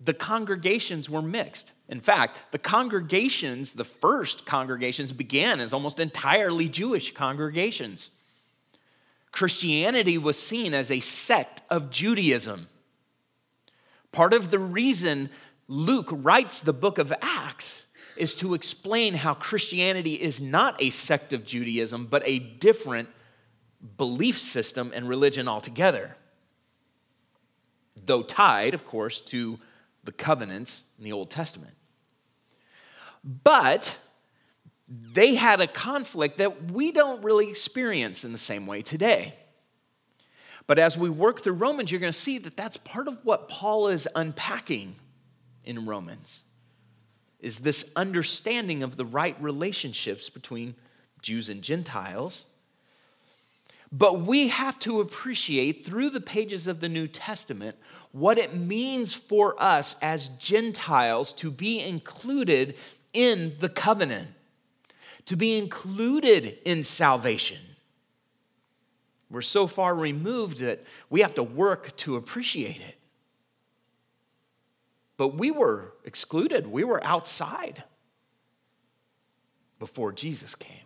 the 0.00 0.14
congregations 0.14 1.08
were 1.08 1.22
mixed. 1.22 1.72
In 1.88 2.00
fact, 2.00 2.38
the 2.52 2.58
congregations, 2.58 3.72
the 3.72 3.84
first 3.84 4.44
congregations, 4.44 5.12
began 5.12 5.60
as 5.60 5.72
almost 5.72 5.98
entirely 5.98 6.68
Jewish 6.68 7.14
congregations. 7.14 8.10
Christianity 9.32 10.18
was 10.18 10.38
seen 10.38 10.74
as 10.74 10.90
a 10.90 11.00
sect 11.00 11.62
of 11.70 11.90
Judaism. 11.90 12.68
Part 14.12 14.32
of 14.32 14.50
the 14.50 14.58
reason 14.58 15.30
Luke 15.68 16.08
writes 16.10 16.60
the 16.60 16.72
book 16.72 16.98
of 16.98 17.12
Acts 17.20 17.84
is 18.16 18.34
to 18.36 18.54
explain 18.54 19.14
how 19.14 19.34
Christianity 19.34 20.14
is 20.14 20.40
not 20.40 20.80
a 20.80 20.90
sect 20.90 21.32
of 21.32 21.44
Judaism, 21.44 22.06
but 22.06 22.22
a 22.24 22.38
different 22.38 23.10
belief 23.96 24.38
system 24.38 24.92
and 24.94 25.08
religion 25.08 25.48
altogether. 25.48 26.16
Though 28.04 28.22
tied, 28.22 28.74
of 28.74 28.86
course, 28.86 29.20
to 29.22 29.58
the 30.06 30.12
covenants 30.12 30.84
in 30.98 31.04
the 31.04 31.12
Old 31.12 31.30
Testament. 31.30 31.74
But 33.22 33.98
they 34.88 35.34
had 35.34 35.60
a 35.60 35.66
conflict 35.66 36.38
that 36.38 36.70
we 36.70 36.92
don't 36.92 37.22
really 37.22 37.48
experience 37.48 38.24
in 38.24 38.32
the 38.32 38.38
same 38.38 38.66
way 38.66 38.82
today. 38.82 39.34
But 40.66 40.78
as 40.78 40.96
we 40.96 41.10
work 41.10 41.42
through 41.42 41.54
Romans, 41.54 41.90
you're 41.90 42.00
going 42.00 42.12
to 42.12 42.18
see 42.18 42.38
that 42.38 42.56
that's 42.56 42.76
part 42.78 43.08
of 43.08 43.18
what 43.24 43.48
Paul 43.48 43.88
is 43.88 44.08
unpacking 44.14 44.96
in 45.64 45.86
Romans 45.86 46.44
is 47.40 47.58
this 47.60 47.84
understanding 47.94 48.82
of 48.82 48.96
the 48.96 49.04
right 49.04 49.36
relationships 49.40 50.30
between 50.30 50.74
Jews 51.22 51.48
and 51.48 51.62
Gentiles. 51.62 52.46
But 53.92 54.22
we 54.22 54.48
have 54.48 54.78
to 54.80 55.00
appreciate 55.00 55.86
through 55.86 56.10
the 56.10 56.20
pages 56.20 56.66
of 56.66 56.80
the 56.80 56.88
New 56.88 57.06
Testament 57.06 57.76
what 58.12 58.38
it 58.38 58.54
means 58.54 59.14
for 59.14 59.60
us 59.62 59.96
as 60.02 60.28
Gentiles 60.38 61.32
to 61.34 61.50
be 61.50 61.80
included 61.80 62.74
in 63.12 63.54
the 63.60 63.68
covenant, 63.68 64.28
to 65.26 65.36
be 65.36 65.56
included 65.56 66.58
in 66.64 66.82
salvation. 66.82 67.58
We're 69.30 69.42
so 69.42 69.66
far 69.66 69.94
removed 69.94 70.58
that 70.58 70.84
we 71.10 71.20
have 71.20 71.34
to 71.34 71.42
work 71.42 71.96
to 71.98 72.16
appreciate 72.16 72.80
it. 72.80 72.96
But 75.16 75.28
we 75.34 75.50
were 75.50 75.94
excluded, 76.04 76.66
we 76.66 76.84
were 76.84 77.02
outside 77.02 77.82
before 79.78 80.12
Jesus 80.12 80.54
came, 80.54 80.84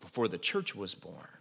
before 0.00 0.28
the 0.28 0.38
church 0.38 0.74
was 0.74 0.94
born. 0.94 1.33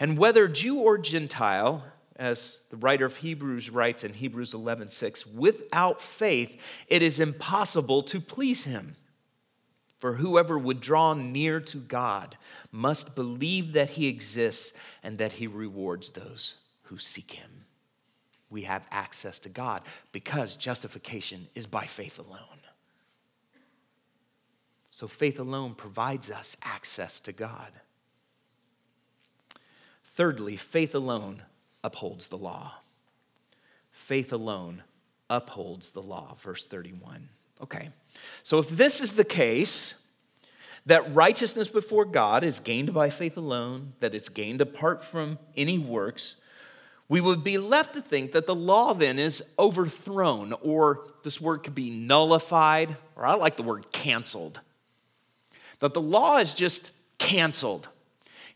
And 0.00 0.16
whether 0.16 0.48
Jew 0.48 0.78
or 0.78 0.96
Gentile, 0.96 1.84
as 2.16 2.60
the 2.70 2.76
writer 2.78 3.04
of 3.04 3.16
Hebrews 3.16 3.68
writes 3.68 4.02
in 4.02 4.14
Hebrews 4.14 4.54
11:6, 4.54 5.26
without 5.26 6.00
faith 6.00 6.60
it 6.88 7.02
is 7.02 7.20
impossible 7.20 8.02
to 8.04 8.20
please 8.20 8.64
him. 8.64 8.96
For 9.98 10.14
whoever 10.14 10.58
would 10.58 10.80
draw 10.80 11.12
near 11.12 11.60
to 11.60 11.76
God 11.76 12.38
must 12.72 13.14
believe 13.14 13.74
that 13.74 13.90
he 13.90 14.06
exists 14.06 14.72
and 15.02 15.18
that 15.18 15.34
he 15.34 15.46
rewards 15.46 16.10
those 16.10 16.54
who 16.84 16.96
seek 16.96 17.32
him. 17.32 17.66
We 18.48 18.62
have 18.62 18.88
access 18.90 19.38
to 19.40 19.50
God 19.50 19.82
because 20.10 20.56
justification 20.56 21.48
is 21.54 21.66
by 21.66 21.84
faith 21.84 22.18
alone. 22.18 22.60
So 24.90 25.06
faith 25.06 25.38
alone 25.38 25.74
provides 25.74 26.30
us 26.30 26.56
access 26.62 27.20
to 27.20 27.32
God. 27.32 27.72
Thirdly, 30.20 30.56
faith 30.56 30.94
alone 30.94 31.44
upholds 31.82 32.28
the 32.28 32.36
law. 32.36 32.74
Faith 33.90 34.34
alone 34.34 34.82
upholds 35.30 35.92
the 35.92 36.02
law. 36.02 36.36
Verse 36.42 36.66
31. 36.66 37.30
Okay, 37.62 37.88
so 38.42 38.58
if 38.58 38.68
this 38.68 39.00
is 39.00 39.14
the 39.14 39.24
case, 39.24 39.94
that 40.84 41.14
righteousness 41.14 41.68
before 41.68 42.04
God 42.04 42.44
is 42.44 42.60
gained 42.60 42.92
by 42.92 43.08
faith 43.08 43.38
alone, 43.38 43.94
that 44.00 44.14
it's 44.14 44.28
gained 44.28 44.60
apart 44.60 45.02
from 45.02 45.38
any 45.56 45.78
works, 45.78 46.36
we 47.08 47.22
would 47.22 47.42
be 47.42 47.56
left 47.56 47.94
to 47.94 48.02
think 48.02 48.32
that 48.32 48.44
the 48.44 48.54
law 48.54 48.92
then 48.92 49.18
is 49.18 49.42
overthrown, 49.58 50.52
or 50.60 51.06
this 51.22 51.40
word 51.40 51.62
could 51.62 51.74
be 51.74 51.88
nullified, 51.88 52.94
or 53.16 53.24
I 53.24 53.36
like 53.36 53.56
the 53.56 53.62
word 53.62 53.90
canceled. 53.90 54.60
That 55.78 55.94
the 55.94 56.02
law 56.02 56.36
is 56.36 56.52
just 56.52 56.90
canceled. 57.16 57.88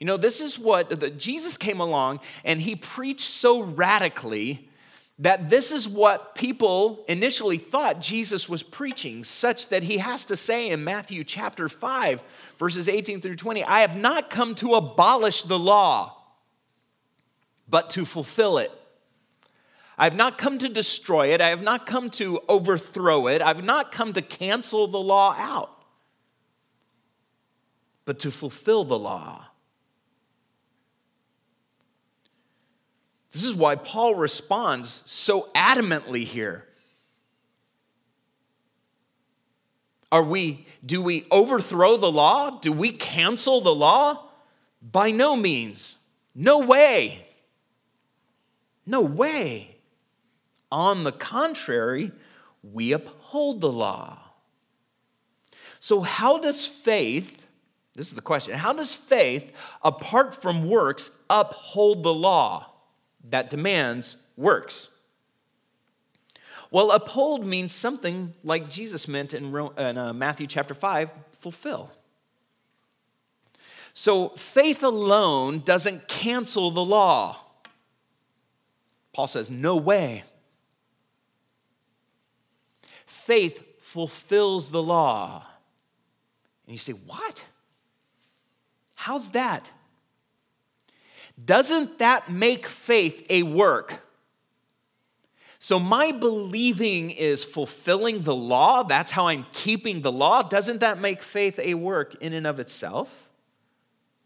You 0.04 0.08
know, 0.08 0.18
this 0.18 0.42
is 0.42 0.58
what 0.58 1.00
the, 1.00 1.08
Jesus 1.08 1.56
came 1.56 1.80
along 1.80 2.20
and 2.44 2.60
he 2.60 2.76
preached 2.76 3.26
so 3.26 3.62
radically 3.62 4.68
that 5.18 5.48
this 5.48 5.72
is 5.72 5.88
what 5.88 6.34
people 6.34 7.06
initially 7.08 7.56
thought 7.56 8.02
Jesus 8.02 8.46
was 8.46 8.62
preaching, 8.62 9.24
such 9.24 9.70
that 9.70 9.82
he 9.82 9.96
has 9.96 10.26
to 10.26 10.36
say 10.36 10.68
in 10.68 10.84
Matthew 10.84 11.24
chapter 11.24 11.70
5, 11.70 12.22
verses 12.58 12.86
18 12.86 13.22
through 13.22 13.36
20, 13.36 13.64
I 13.64 13.80
have 13.80 13.96
not 13.96 14.28
come 14.28 14.54
to 14.56 14.74
abolish 14.74 15.40
the 15.40 15.58
law, 15.58 16.14
but 17.66 17.88
to 17.88 18.04
fulfill 18.04 18.58
it. 18.58 18.72
I 19.96 20.04
have 20.04 20.16
not 20.16 20.36
come 20.36 20.58
to 20.58 20.68
destroy 20.68 21.32
it. 21.32 21.40
I 21.40 21.48
have 21.48 21.62
not 21.62 21.86
come 21.86 22.10
to 22.10 22.40
overthrow 22.46 23.28
it. 23.28 23.40
I've 23.40 23.64
not 23.64 23.90
come 23.90 24.12
to 24.12 24.20
cancel 24.20 24.86
the 24.86 25.00
law 25.00 25.34
out, 25.38 25.82
but 28.04 28.18
to 28.18 28.30
fulfill 28.30 28.84
the 28.84 28.98
law. 28.98 29.46
This 33.34 33.42
is 33.42 33.52
why 33.52 33.74
Paul 33.74 34.14
responds 34.14 35.02
so 35.04 35.48
adamantly 35.56 36.22
here. 36.22 36.64
Are 40.12 40.22
we, 40.22 40.68
do 40.86 41.02
we 41.02 41.26
overthrow 41.32 41.96
the 41.96 42.12
law? 42.12 42.60
Do 42.60 42.70
we 42.70 42.92
cancel 42.92 43.60
the 43.60 43.74
law? 43.74 44.28
By 44.80 45.10
no 45.10 45.34
means. 45.34 45.96
No 46.32 46.60
way. 46.60 47.26
No 48.86 49.00
way. 49.00 49.78
On 50.70 51.02
the 51.02 51.10
contrary, 51.10 52.12
we 52.62 52.92
uphold 52.92 53.60
the 53.60 53.72
law. 53.72 54.16
So, 55.80 56.02
how 56.02 56.38
does 56.38 56.66
faith, 56.68 57.44
this 57.96 58.06
is 58.06 58.14
the 58.14 58.22
question, 58.22 58.54
how 58.54 58.72
does 58.72 58.94
faith, 58.94 59.50
apart 59.82 60.40
from 60.40 60.68
works, 60.68 61.10
uphold 61.28 62.04
the 62.04 62.14
law? 62.14 62.70
That 63.30 63.50
demands 63.50 64.16
works. 64.36 64.88
Well, 66.70 66.90
uphold 66.90 67.46
means 67.46 67.72
something 67.72 68.34
like 68.42 68.68
Jesus 68.68 69.06
meant 69.06 69.32
in, 69.34 69.54
uh, 69.54 70.12
Matthew 70.12 70.46
chapter 70.46 70.74
5 70.74 71.10
fulfill. 71.38 71.92
So 73.92 74.30
faith 74.30 74.82
alone 74.82 75.60
doesn't 75.60 76.08
cancel 76.08 76.72
the 76.72 76.84
law. 76.84 77.38
Paul 79.12 79.28
says, 79.28 79.50
no 79.50 79.76
way. 79.76 80.24
Faith 83.06 83.62
fulfills 83.80 84.70
the 84.70 84.82
law. 84.82 85.46
And 86.66 86.72
you 86.72 86.78
say, 86.78 86.92
what? 86.92 87.44
How's 88.96 89.30
that? 89.30 89.70
Doesn't 91.42 91.98
that 91.98 92.30
make 92.30 92.66
faith 92.66 93.26
a 93.28 93.42
work? 93.42 94.00
So, 95.58 95.80
my 95.80 96.12
believing 96.12 97.10
is 97.10 97.42
fulfilling 97.42 98.22
the 98.22 98.34
law. 98.34 98.82
That's 98.82 99.10
how 99.10 99.28
I'm 99.28 99.46
keeping 99.52 100.02
the 100.02 100.12
law. 100.12 100.42
Doesn't 100.42 100.80
that 100.80 101.00
make 101.00 101.22
faith 101.22 101.58
a 101.58 101.74
work 101.74 102.16
in 102.16 102.34
and 102.34 102.46
of 102.46 102.60
itself? 102.60 103.30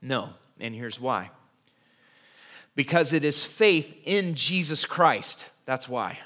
No. 0.03 0.31
And 0.59 0.75
here's 0.75 1.01
why 1.01 1.31
because 2.75 3.13
it 3.13 3.25
is 3.25 3.45
faith 3.45 3.93
in 4.05 4.37
Jesus 4.37 4.85
Christ. 4.85 5.47
That's 5.65 5.89
why. 5.89 6.21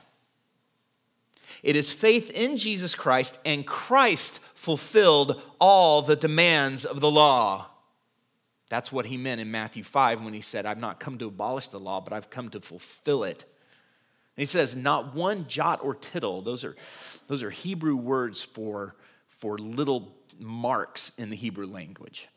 It 1.62 1.76
is 1.76 1.92
faith 1.92 2.28
in 2.28 2.58
Jesus 2.58 2.94
Christ, 2.94 3.38
and 3.44 3.66
Christ 3.66 4.38
fulfilled 4.54 5.40
all 5.58 6.02
the 6.02 6.14
demands 6.14 6.84
of 6.84 7.00
the 7.00 7.10
law. 7.10 7.68
That's 8.72 8.90
what 8.90 9.04
he 9.04 9.18
meant 9.18 9.38
in 9.38 9.50
Matthew 9.50 9.84
5 9.84 10.24
when 10.24 10.32
he 10.32 10.40
said, 10.40 10.64
I've 10.64 10.78
not 10.78 10.98
come 10.98 11.18
to 11.18 11.26
abolish 11.26 11.68
the 11.68 11.78
law, 11.78 12.00
but 12.00 12.14
I've 12.14 12.30
come 12.30 12.48
to 12.48 12.60
fulfill 12.62 13.22
it. 13.22 13.44
And 13.44 14.40
he 14.40 14.46
says, 14.46 14.74
not 14.74 15.14
one 15.14 15.46
jot 15.46 15.84
or 15.84 15.94
tittle. 15.94 16.40
Those 16.40 16.64
are, 16.64 16.74
those 17.26 17.42
are 17.42 17.50
Hebrew 17.50 17.96
words 17.96 18.42
for, 18.42 18.96
for 19.28 19.58
little 19.58 20.16
marks 20.38 21.12
in 21.18 21.28
the 21.28 21.36
Hebrew 21.36 21.66
language. 21.66 22.28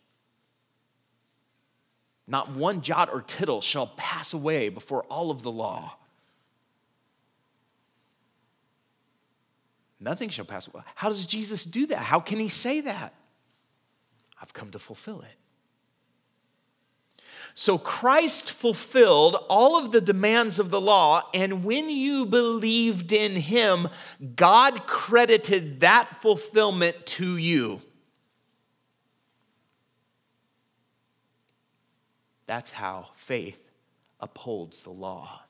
Not 2.28 2.52
one 2.52 2.82
jot 2.82 3.10
or 3.14 3.22
tittle 3.22 3.62
shall 3.62 3.88
pass 3.88 4.34
away 4.34 4.68
before 4.68 5.04
all 5.04 5.32
of 5.32 5.42
the 5.42 5.54
law. 5.54 5.96
Nothing 10.02 10.28
shall 10.28 10.44
pass 10.44 10.68
away. 10.68 10.84
How 10.96 11.08
does 11.08 11.26
Jesus 11.26 11.64
do 11.64 11.86
that? 11.86 12.00
How 12.00 12.20
can 12.20 12.42
he 12.42 12.50
say 12.50 12.82
that? 12.82 13.14
I've 14.42 14.52
come 14.52 14.72
to 14.72 14.80
fulfill 14.80 15.22
it. 15.22 15.38
So 17.58 17.78
Christ 17.78 18.52
fulfilled 18.52 19.38
all 19.48 19.78
of 19.78 19.94
the 19.94 20.02
demands 20.02 20.60
of 20.60 20.70
the 20.70 20.82
law, 20.82 21.30
and 21.34 21.64
when 21.64 21.90
you 21.90 22.26
believed 22.26 23.14
in 23.14 23.38
him, 23.38 23.88
God 24.36 24.86
credited 24.88 25.80
that 25.80 26.22
fulfillment 26.22 27.06
to 27.06 27.38
you. 27.38 27.80
That's 32.46 32.72
how 32.72 33.12
faith 33.16 33.72
upholds 34.20 34.82
the 34.82 34.92
law. 34.92 35.44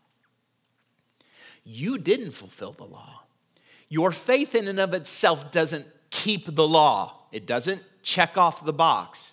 You 1.63 1.97
didn't 1.97 2.31
fulfill 2.31 2.73
the 2.73 2.83
law. 2.83 3.23
Your 3.89 4.11
faith 4.11 4.53
in 4.53 4.67
and 4.67 4.79
of 4.79 4.93
itself 4.93 5.51
doesn't 5.51 5.87
keep 6.11 6.53
the 6.53 6.67
law, 6.67 7.23
it 7.31 7.47
doesn't 7.47 7.81
check 8.03 8.37
off 8.37 8.63
the 8.63 8.71
box. 8.71 9.31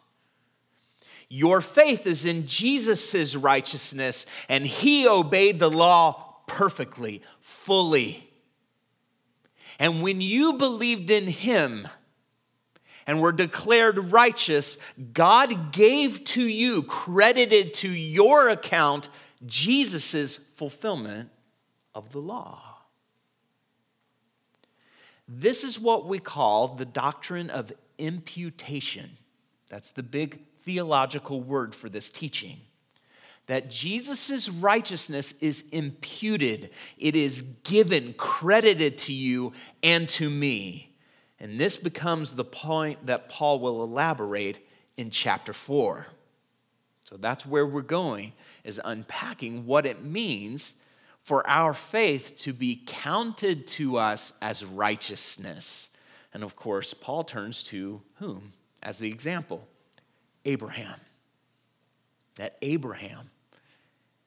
Your 1.35 1.63
faith 1.63 2.07
is 2.07 2.27
in 2.27 2.47
Jesus' 2.47 3.35
righteousness, 3.35 4.27
and 4.51 4.67
he 4.67 5.09
obeyed 5.09 5.59
the 5.59 5.71
law 5.71 6.35
perfectly, 6.47 7.23
fully. 7.41 8.29
And 9.79 10.03
when 10.03 10.21
you 10.21 10.53
believed 10.53 11.11
in 11.11 11.27
him 11.27 11.89
and 13.07 13.23
were 13.23 13.33
declared 13.33 14.13
righteous, 14.13 14.77
God 15.15 15.73
gave 15.73 16.23
to 16.25 16.43
you, 16.43 16.83
credited 16.83 17.73
to 17.77 17.89
your 17.89 18.51
account, 18.51 19.09
Jesus' 19.47 20.37
fulfillment 20.37 21.31
of 21.95 22.13
the 22.13 22.21
law. 22.21 22.61
This 25.27 25.65
is 25.65 25.81
what 25.81 26.07
we 26.07 26.19
call 26.19 26.69
the 26.69 26.85
doctrine 26.85 27.49
of 27.49 27.73
imputation. 27.97 29.13
That's 29.71 29.93
the 29.93 30.03
big 30.03 30.41
theological 30.65 31.41
word 31.41 31.75
for 31.75 31.89
this 31.89 32.11
teaching. 32.11 32.59
That 33.47 33.71
Jesus' 33.71 34.49
righteousness 34.49 35.35
is 35.41 35.65
imputed, 35.73 36.71
it 36.97 37.17
is 37.17 37.43
given, 37.65 38.15
credited 38.15 38.99
to 38.99 39.13
you 39.13 39.53
and 39.83 40.09
to 40.11 40.31
me. 40.31 40.95
And 41.41 41.59
this 41.59 41.77
becomes 41.77 42.35
the 42.35 42.45
point 42.45 43.07
that 43.07 43.29
Paul 43.29 43.59
will 43.59 43.83
elaborate 43.83 44.65
in 44.97 45.11
chapter 45.11 45.53
4. 45.53 46.07
So 47.05 47.17
that's 47.17 47.45
where 47.45 47.67
we're 47.67 47.83
going, 47.83 48.33
is 48.63 48.81
unpacking 48.83 49.67
what 49.67 49.87
it 49.87 50.05
means 50.05 50.75
for 51.23 51.47
our 51.49 51.75
faith 51.75 52.37
to 52.39 52.53
be 52.53 52.83
counted 52.87 53.67
to 53.67 53.97
us 53.97 54.33
as 54.41 54.65
righteousness. 54.65 55.91
And 56.33 56.43
of 56.45 56.57
course, 56.57 56.95
Paul 56.95 57.25
turns 57.25 57.63
to 57.65 58.03
whom 58.15 58.53
as 58.83 58.99
the 58.99 59.09
example? 59.09 59.67
Abraham. 60.45 60.99
That 62.37 62.57
Abraham 62.63 63.31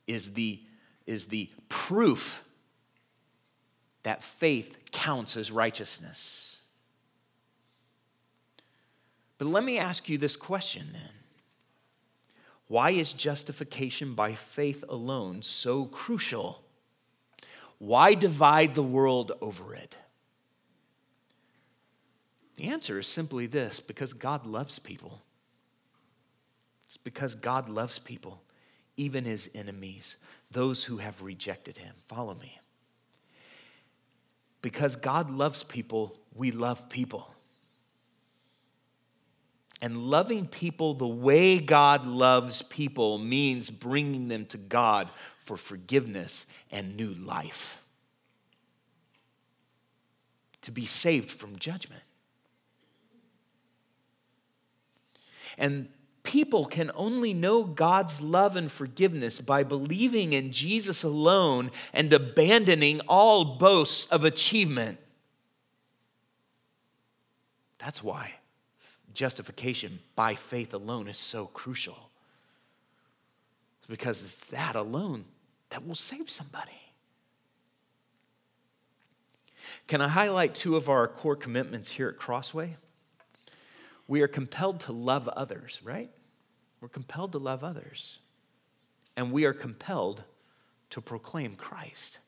is 0.07 0.31
the, 0.31 0.59
is 1.05 1.25
the 1.27 1.49
proof 1.69 2.43
that 4.03 4.23
faith 4.23 4.77
counts 4.91 5.35
as 5.35 5.51
righteousness. 5.51 6.59
But 9.37 9.47
let 9.47 9.63
me 9.63 9.77
ask 9.77 10.07
you 10.07 10.17
this 10.17 10.35
question 10.35 10.89
then. 10.93 11.09
Why 12.67 12.91
is 12.91 13.13
justification 13.13 14.15
by 14.15 14.33
faith 14.33 14.83
alone 14.87 15.41
so 15.41 15.85
crucial? 15.85 16.63
Why 17.77 18.13
divide 18.13 18.73
the 18.73 18.83
world 18.83 19.33
over 19.41 19.75
it? 19.75 19.97
The 22.57 22.69
answer 22.69 22.97
is 22.99 23.07
simply 23.07 23.47
this 23.47 23.79
because 23.79 24.13
God 24.13 24.45
loves 24.45 24.79
people. 24.79 25.21
It's 26.87 26.97
because 26.97 27.35
God 27.35 27.69
loves 27.69 27.99
people, 27.99 28.41
even 28.97 29.25
his 29.25 29.49
enemies, 29.55 30.17
those 30.51 30.83
who 30.83 30.97
have 30.97 31.21
rejected 31.21 31.77
him. 31.77 31.95
Follow 32.07 32.35
me. 32.35 32.59
Because 34.61 34.95
God 34.95 35.29
loves 35.29 35.63
people, 35.63 36.17
we 36.33 36.51
love 36.51 36.89
people. 36.89 37.35
And 39.81 39.97
loving 39.97 40.47
people 40.47 40.93
the 40.93 41.07
way 41.07 41.59
God 41.59 42.05
loves 42.05 42.61
people 42.61 43.17
means 43.17 43.69
bringing 43.69 44.27
them 44.27 44.45
to 44.47 44.57
God 44.57 45.09
for 45.37 45.57
forgiveness 45.57 46.47
and 46.71 46.95
new 46.95 47.13
life. 47.13 47.81
To 50.61 50.71
be 50.71 50.85
saved 50.85 51.29
from 51.29 51.59
judgment. 51.59 52.01
And 55.57 55.89
people 56.25 56.65
can 56.65 56.91
only 56.95 57.33
know 57.33 57.63
God's 57.63 58.19
love 58.19 58.55
and 58.55 58.69
forgiveness 58.69 59.39
by 59.39 59.63
believing 59.63 60.33
in 60.33 60.51
Jesus 60.51 61.03
alone 61.03 61.71
and 61.93 62.11
abandoning 62.11 62.99
all 63.07 63.57
boasts 63.57 64.05
of 64.07 64.25
achievement. 64.25 64.97
That's 67.77 68.03
why 68.03 68.33
justification 69.13 69.99
by 70.15 70.35
faith 70.35 70.73
alone 70.73 71.07
is 71.07 71.17
so 71.17 71.45
crucial. 71.45 72.09
It's 73.79 73.87
because 73.87 74.21
it's 74.21 74.47
that 74.47 74.75
alone 74.75 75.25
that 75.69 75.87
will 75.87 75.95
save 75.95 76.29
somebody. 76.29 76.71
Can 79.87 80.01
I 80.01 80.07
highlight 80.07 80.55
two 80.55 80.75
of 80.75 80.89
our 80.89 81.07
core 81.07 81.35
commitments 81.35 81.91
here 81.91 82.09
at 82.09 82.17
Crossway? 82.17 82.75
We 84.07 84.21
are 84.21 84.27
compelled 84.27 84.81
to 84.81 84.91
love 84.91 85.27
others, 85.27 85.79
right? 85.83 86.11
We're 86.85 86.89
compelled 86.89 87.31
to 87.31 87.39
love 87.39 87.63
others. 87.63 88.19
And 89.17 89.31
we 89.31 89.45
are 89.45 89.53
compelled 89.53 90.21
to 90.91 91.01
proclaim 91.01 91.55
Christ. 91.55 92.19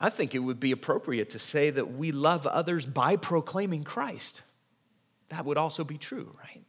I 0.00 0.08
think 0.08 0.34
it 0.34 0.38
would 0.38 0.58
be 0.58 0.72
appropriate 0.72 1.28
to 1.30 1.38
say 1.38 1.68
that 1.68 1.92
we 1.92 2.12
love 2.12 2.46
others 2.46 2.86
by 2.86 3.16
proclaiming 3.16 3.84
Christ. 3.84 4.40
That 5.28 5.44
would 5.44 5.58
also 5.58 5.84
be 5.84 5.98
true, 5.98 6.34
right? 6.38 6.64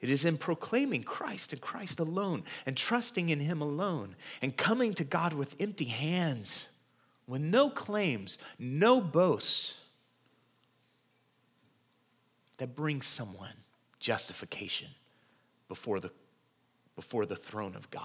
It 0.00 0.08
is 0.08 0.24
in 0.24 0.38
proclaiming 0.38 1.02
Christ 1.02 1.52
and 1.52 1.60
Christ 1.60 1.98
alone 1.98 2.44
and 2.64 2.76
trusting 2.76 3.28
in 3.28 3.40
Him 3.40 3.60
alone 3.60 4.14
and 4.40 4.56
coming 4.56 4.94
to 4.94 5.02
God 5.02 5.32
with 5.32 5.56
empty 5.58 5.86
hands, 5.86 6.68
with 7.26 7.42
no 7.42 7.70
claims, 7.70 8.38
no 8.56 9.00
boasts, 9.00 9.79
that 12.60 12.76
brings 12.76 13.06
someone 13.06 13.54
justification 14.00 14.88
before 15.66 15.98
the, 15.98 16.10
before 16.94 17.24
the 17.24 17.34
throne 17.34 17.74
of 17.74 17.90
God. 17.90 18.04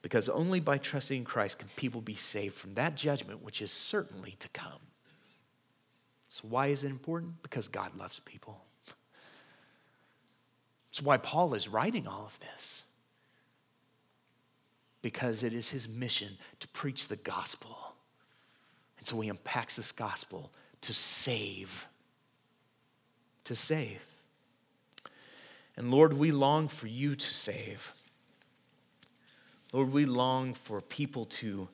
Because 0.00 0.30
only 0.30 0.60
by 0.60 0.78
trusting 0.78 1.18
in 1.18 1.24
Christ 1.24 1.58
can 1.58 1.68
people 1.76 2.00
be 2.00 2.14
saved 2.14 2.54
from 2.54 2.72
that 2.74 2.94
judgment 2.94 3.42
which 3.42 3.60
is 3.60 3.70
certainly 3.70 4.36
to 4.38 4.48
come. 4.48 4.80
So, 6.30 6.48
why 6.48 6.68
is 6.68 6.84
it 6.84 6.90
important? 6.90 7.42
Because 7.42 7.68
God 7.68 7.94
loves 7.96 8.20
people. 8.20 8.62
That's 10.88 11.02
why 11.02 11.18
Paul 11.18 11.52
is 11.52 11.68
writing 11.68 12.06
all 12.06 12.24
of 12.24 12.40
this. 12.40 12.84
Because 15.02 15.42
it 15.42 15.52
is 15.52 15.68
his 15.68 15.86
mission 15.86 16.38
to 16.60 16.68
preach 16.68 17.08
the 17.08 17.16
gospel. 17.16 17.76
And 18.98 19.06
so 19.06 19.20
he 19.20 19.28
unpacks 19.28 19.76
this 19.76 19.92
gospel 19.92 20.50
to 20.86 20.94
save. 20.94 21.88
To 23.42 23.56
save. 23.56 24.00
And 25.76 25.90
Lord, 25.90 26.12
we 26.12 26.30
long 26.30 26.68
for 26.68 26.86
you 26.86 27.16
to 27.16 27.34
save. 27.34 27.92
Lord, 29.72 29.92
we 29.92 30.04
long 30.04 30.54
for 30.54 30.80
people 30.80 31.26
to 31.26 31.68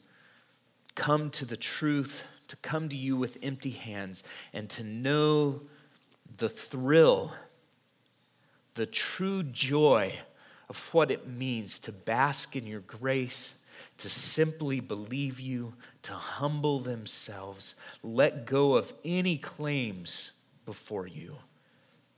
come 0.94 1.28
to 1.30 1.44
the 1.44 1.58
truth, 1.58 2.26
to 2.48 2.56
come 2.56 2.88
to 2.88 2.96
you 2.96 3.14
with 3.14 3.36
empty 3.42 3.70
hands, 3.70 4.24
and 4.54 4.70
to 4.70 4.82
know 4.82 5.60
the 6.38 6.48
thrill, 6.48 7.34
the 8.74 8.86
true 8.86 9.42
joy 9.42 10.18
of 10.70 10.88
what 10.94 11.10
it 11.10 11.28
means 11.28 11.78
to 11.80 11.92
bask 11.92 12.56
in 12.56 12.66
your 12.66 12.80
grace, 12.80 13.56
to 14.03 14.11
simply 14.11 14.80
believe 14.80 15.38
you, 15.38 15.74
to 16.03 16.12
humble 16.12 16.80
themselves, 16.80 17.76
let 18.03 18.46
go 18.46 18.74
of 18.74 18.92
any 19.05 19.38
claims 19.38 20.32
before 20.66 21.07
you, 21.07 21.36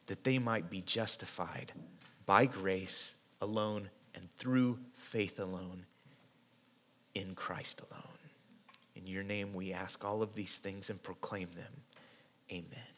that 0.06 0.24
they 0.24 0.38
might 0.38 0.70
be 0.70 0.80
justified 0.80 1.72
by 2.24 2.46
grace 2.46 3.16
alone 3.42 3.90
and 4.14 4.34
through 4.36 4.78
faith 4.94 5.38
alone 5.38 5.84
in 7.14 7.34
Christ 7.34 7.82
alone. 7.90 8.02
In 8.96 9.06
your 9.06 9.22
name 9.22 9.52
we 9.52 9.74
ask 9.74 10.02
all 10.06 10.22
of 10.22 10.34
these 10.34 10.58
things 10.58 10.88
and 10.88 11.02
proclaim 11.02 11.48
them. 11.54 11.82
Amen. 12.50 12.93